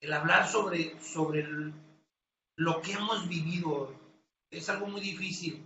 [0.00, 1.46] el, hablar sobre, sobre
[2.56, 3.94] lo que hemos vivido.
[4.50, 5.64] Es algo muy difícil.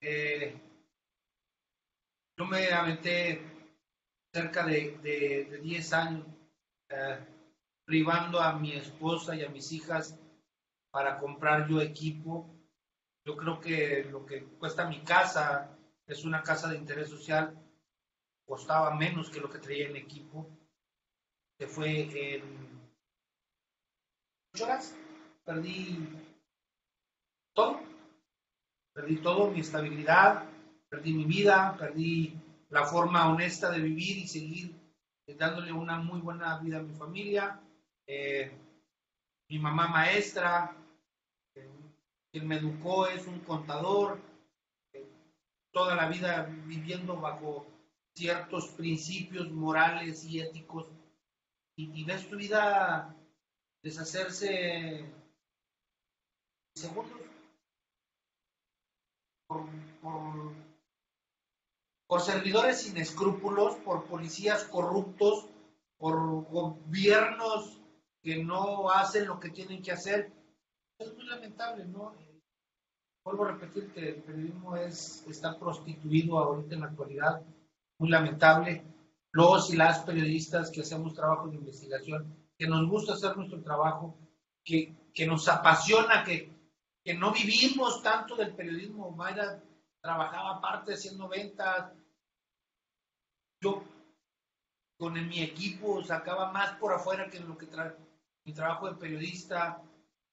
[0.00, 0.54] Eh,
[2.36, 3.40] yo me aventé
[4.32, 6.26] cerca de, de, 10 años
[6.88, 7.18] eh,
[7.90, 10.16] privando a mi esposa y a mis hijas
[10.92, 12.48] para comprar yo equipo.
[13.26, 15.76] Yo creo que lo que cuesta mi casa
[16.06, 17.52] es una casa de interés social,
[18.46, 20.46] costaba menos que lo que traía en equipo.
[21.58, 22.42] Se fue en
[24.54, 24.96] ocho horas,
[25.44, 25.98] perdí
[27.52, 27.80] todo,
[28.94, 30.44] perdí todo, mi estabilidad,
[30.88, 34.76] perdí mi vida, perdí la forma honesta de vivir y seguir
[35.36, 37.60] dándole una muy buena vida a mi familia.
[38.12, 38.50] Eh,
[39.48, 40.76] mi mamá maestra,
[41.54, 41.70] eh,
[42.32, 44.20] quien me educó es un contador,
[44.92, 45.08] eh,
[45.70, 47.68] toda la vida viviendo bajo
[48.16, 50.88] ciertos principios morales y éticos,
[51.76, 53.14] y, ves tu vida
[53.80, 55.08] deshacerse
[56.74, 57.20] segundos
[59.46, 59.68] por
[62.08, 65.46] por servidores sin escrúpulos, por policías corruptos,
[65.96, 66.16] por
[66.50, 67.79] gobiernos
[68.22, 70.32] que no hacen lo que tienen que hacer.
[70.98, 72.14] Es muy lamentable, ¿no?
[73.24, 77.42] Vuelvo a repetir que el periodismo es, está prostituido ahorita en la actualidad,
[77.98, 78.84] muy lamentable.
[79.32, 84.16] Los y las periodistas que hacemos trabajo de investigación, que nos gusta hacer nuestro trabajo,
[84.64, 86.52] que, que nos apasiona, que,
[87.04, 89.12] que no vivimos tanto del periodismo.
[89.12, 89.62] Mayra
[90.02, 91.92] trabajaba aparte haciendo ventas,
[93.62, 93.84] yo
[94.98, 97.94] con mi equipo sacaba más por afuera que lo que trae
[98.44, 99.82] mi trabajo de periodista,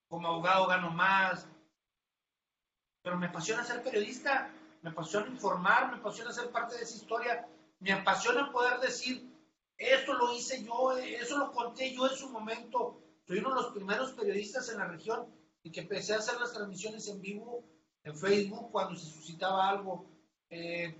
[0.07, 1.47] como abogado gano más,
[3.01, 4.51] pero me apasiona ser periodista,
[4.81, 7.47] me apasiona informar, me apasiona ser parte de esa historia,
[7.79, 9.29] me apasiona poder decir,
[9.77, 13.73] esto lo hice yo, eso lo conté yo en su momento, soy uno de los
[13.73, 15.27] primeros periodistas en la región
[15.61, 17.63] y que empecé a hacer las transmisiones en vivo
[18.03, 20.05] en Facebook cuando se suscitaba algo.
[20.49, 20.95] Eh,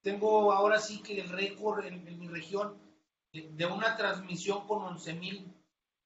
[0.00, 2.76] tengo ahora sí que el récord en, mi región
[3.32, 5.54] de, una transmisión con 11 mil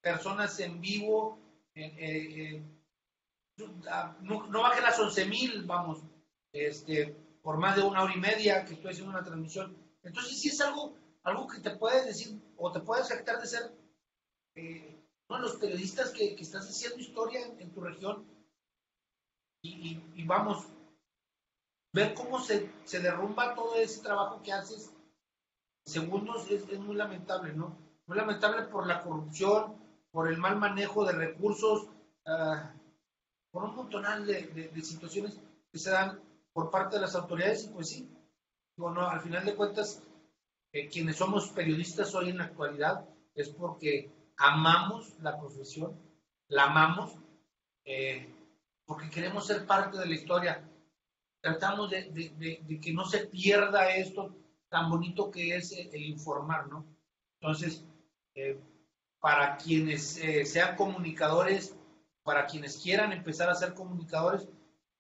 [0.07, 1.39] personas en vivo.
[1.75, 2.63] Eh,
[4.23, 5.99] no, no baje las 11 mil, vamos,
[6.53, 9.77] este, por más de una hora y media que estoy haciendo una transmisión.
[10.05, 10.95] Entonces, sí es algo,
[11.25, 13.63] algo que te puedes decir o te puedes afectar de ser
[14.55, 14.97] eh,
[15.29, 18.25] uno de los periodistas que, estás haciendo historia en, tu región.
[19.63, 20.67] y, vamos,
[21.93, 24.93] ver cómo se, se derrumba todo ese trabajo que haces
[25.85, 27.77] segundos es, es, muy lamentable, ¿no?
[28.07, 29.86] Muy lamentable por la corrupción,
[30.17, 31.89] por el mal manejo de recursos,
[32.25, 32.57] uh,
[33.51, 35.39] por un montonal de, de, situaciones
[35.71, 36.19] que se dan
[36.55, 38.11] por parte de las autoridades y pues sí,
[38.79, 40.03] bueno, al final de cuentas,
[40.73, 46.01] eh, quienes somos periodistas hoy en la actualidad es porque amamos la profesión,
[46.49, 47.15] la amamos,
[47.85, 48.27] eh,
[48.87, 50.67] porque queremos ser parte de la historia
[51.43, 54.35] tratamos de, que no se pierda esto
[54.71, 56.87] tan bonito que es el, informar, ¿no?
[57.39, 57.85] Entonces,
[58.35, 58.59] eh,
[59.21, 61.77] para quienes eh, sean comunicadores,
[62.23, 64.49] para quienes quieran empezar a ser comunicadores,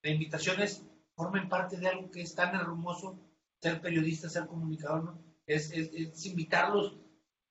[0.03, 3.19] la invitación es formen parte de algo que es tan hermoso,
[3.61, 5.25] ser periodista, ser comunicador, ¿no?
[5.47, 5.73] Es,
[6.27, 6.99] invitarlos.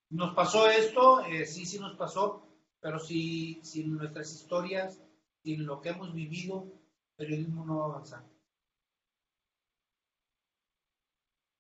[0.10, 2.48] Nos pasó esto, eh, sí, sí nos pasó,
[2.80, 5.02] pero si sin nuestras historias,
[5.44, 6.72] sin lo que hemos vivido,
[7.18, 8.24] el periodismo no va a avanzar.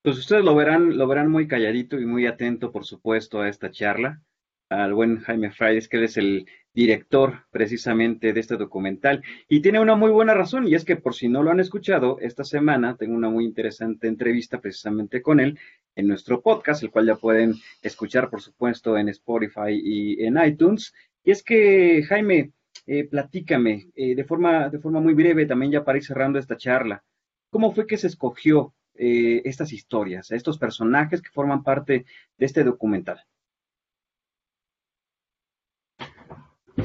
[0.03, 3.72] Pues ustedes lo verán, lo verán muy calladito y muy atento, por supuesto, a esta
[3.72, 4.22] charla.
[4.70, 9.24] Al buen Jaime Fraides, que él es el director precisamente de este documental.
[9.47, 12.18] Y tiene una muy buena razón, y es que por si no lo han escuchado,
[12.20, 15.57] esta semana tengo una muy interesante entrevista precisamente con él
[15.95, 20.93] en nuestro podcast, el cual ya pueden escuchar, por supuesto, en Spotify y en iTunes.
[21.24, 22.51] Y es que, Jaime,
[22.86, 26.57] eh, platícame eh, de, forma, de forma muy breve, también ya para ir cerrando esta
[26.57, 27.03] charla,
[27.49, 32.05] ¿cómo fue que se escogió eh, estas historias, estos personajes que forman parte
[32.38, 33.24] de este documental?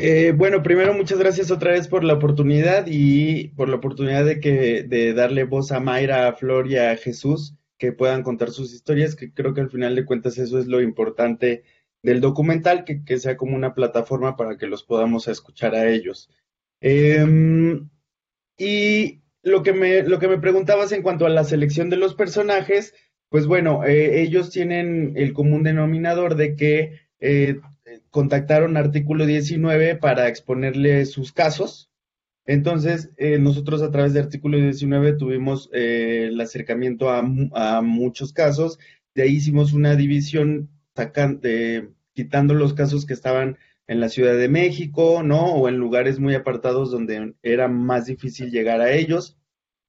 [0.03, 4.41] Eh, bueno, primero muchas gracias otra vez por la oportunidad y por la oportunidad de
[4.41, 8.73] que de darle voz a Mayra, a Flor y a Jesús que puedan contar sus
[8.73, 11.65] historias, que creo que al final de cuentas eso es lo importante
[12.03, 16.31] del documental, que, que, sea como una plataforma para que los podamos escuchar a ellos.
[16.81, 17.89] Em,
[18.59, 22.15] y lo que, me, lo que me preguntabas en cuanto a la selección de los
[22.15, 22.95] personajes,
[23.31, 27.61] pues bueno, eh, ellos tienen el común denominador de que eh,
[28.11, 31.91] contactaron Artículo 19 para exponerle sus casos.
[32.47, 37.19] Entonces, eh, nosotros a través de Artículo 19 tuvimos el acercamiento a,
[37.53, 38.79] a, muchos casos.
[39.15, 40.71] De ahí hicimos una división
[42.15, 45.55] quitando los casos que estaban en la Ciudad de México, ¿no?
[45.55, 49.37] O en lugares muy apartados donde era más difícil llegar a ellos.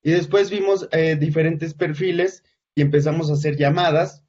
[0.03, 2.43] Y después vimos eh, diferentes perfiles
[2.73, 4.23] y empezamos a hacer llamadas.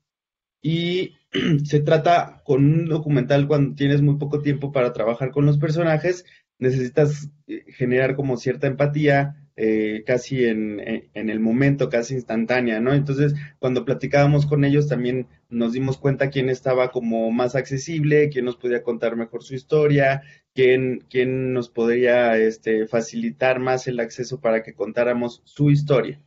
[0.61, 1.17] Y
[1.65, 6.25] se trata con un documental cuando tienes muy poco tiempo para trabajar con los personajes,
[6.59, 10.81] necesitas eh, generar como cierta empatía, eh, casi en,
[11.13, 12.95] en, el momento, casi instantánea, ¿no?
[12.95, 18.47] Entonces, cuando platicábamos con ellos, también nos dimos cuenta quién estaba como más accesible, quién
[18.47, 20.23] nos podía contar mejor su historia,
[20.55, 26.21] quién, quién nos podría este, facilitar más el acceso para que contáramos su historia.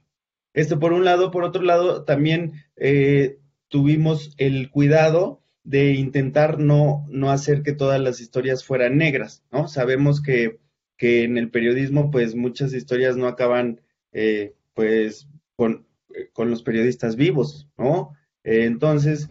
[0.54, 7.06] Esto por un lado, por otro lado, también eh, tuvimos el cuidado de intentar no,
[7.10, 9.68] no hacer que todas las historias fueran negras, ¿no?
[9.68, 10.60] Sabemos que
[10.98, 16.64] que en el periodismo pues muchas historias no acaban eh, pues con, eh, con, los
[16.64, 18.14] periodistas vivos, ¿no?
[18.44, 19.30] Eh, entonces,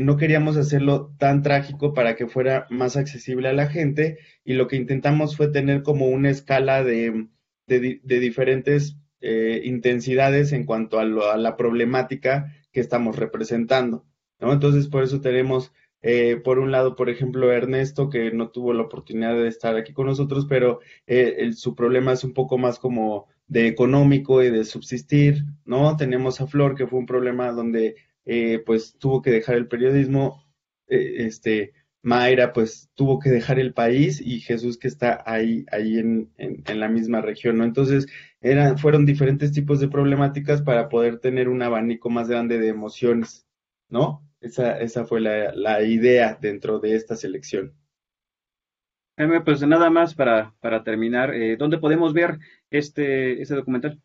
[0.00, 4.66] no queríamos hacerlo tan trágico para que fuera más accesible a la gente y lo
[4.66, 7.28] que intentamos fue tener como una escala de,
[7.68, 14.06] de, diferentes intensidades en cuanto a la problemática que estamos representando,
[14.38, 14.52] ¿no?
[14.52, 18.82] Entonces, por eso tenemos eh, por un lado, por ejemplo, Ernesto, que no tuvo la
[18.82, 23.26] oportunidad de estar aquí con nosotros, pero eh, su problema es un poco más como
[23.48, 25.96] de económico y de subsistir, ¿no?
[25.96, 30.44] Tenemos a Flor, que fue un problema donde eh, pues tuvo que dejar el periodismo,
[30.86, 31.72] este,
[32.08, 36.80] Mayra pues tuvo que dejar el país y Jesús que está ahí, ahí en, en
[36.80, 37.64] la misma región, ¿no?
[37.64, 38.06] Entonces,
[38.40, 43.46] eran, fueron diferentes tipos de problemáticas para poder tener un abanico más grande de emociones,
[43.90, 44.26] ¿no?
[44.40, 47.74] Esa, esa fue la, la idea dentro de esta selección.
[49.44, 52.38] Pues nada más para, para terminar, eh, ¿dónde podemos ver
[52.70, 54.00] este, este documental?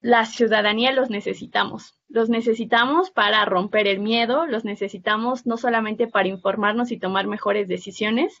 [0.00, 1.94] la ciudadanía los necesitamos.
[2.08, 7.68] Los necesitamos para romper el miedo, los necesitamos no solamente para informarnos y tomar mejores
[7.68, 8.40] decisiones,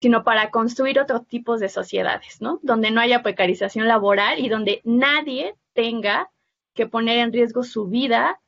[0.00, 2.60] sino para construir otros tipos de sociedades, ¿no?
[2.62, 6.30] Donde no haya precarización laboral y donde nadie tenga
[6.74, 8.40] que poner en riesgo su vida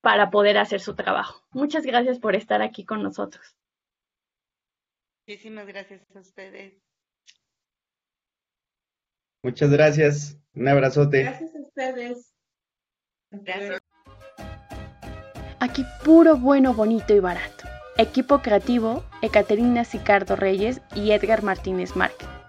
[0.00, 1.44] para poder hacer su trabajo.
[1.52, 3.59] Muchas gracias por estar aquí con nosotros.
[5.30, 6.82] Muchísimas gracias a ustedes.
[9.44, 10.36] Muchas gracias.
[10.56, 11.22] Un abrazote.
[11.22, 12.32] Gracias a ustedes.
[15.60, 17.68] Aquí puro bueno, bonito y barato.
[17.96, 22.39] Equipo creativo, Ecaterina Sicardo Reyes y Edgar Martínez Márquez.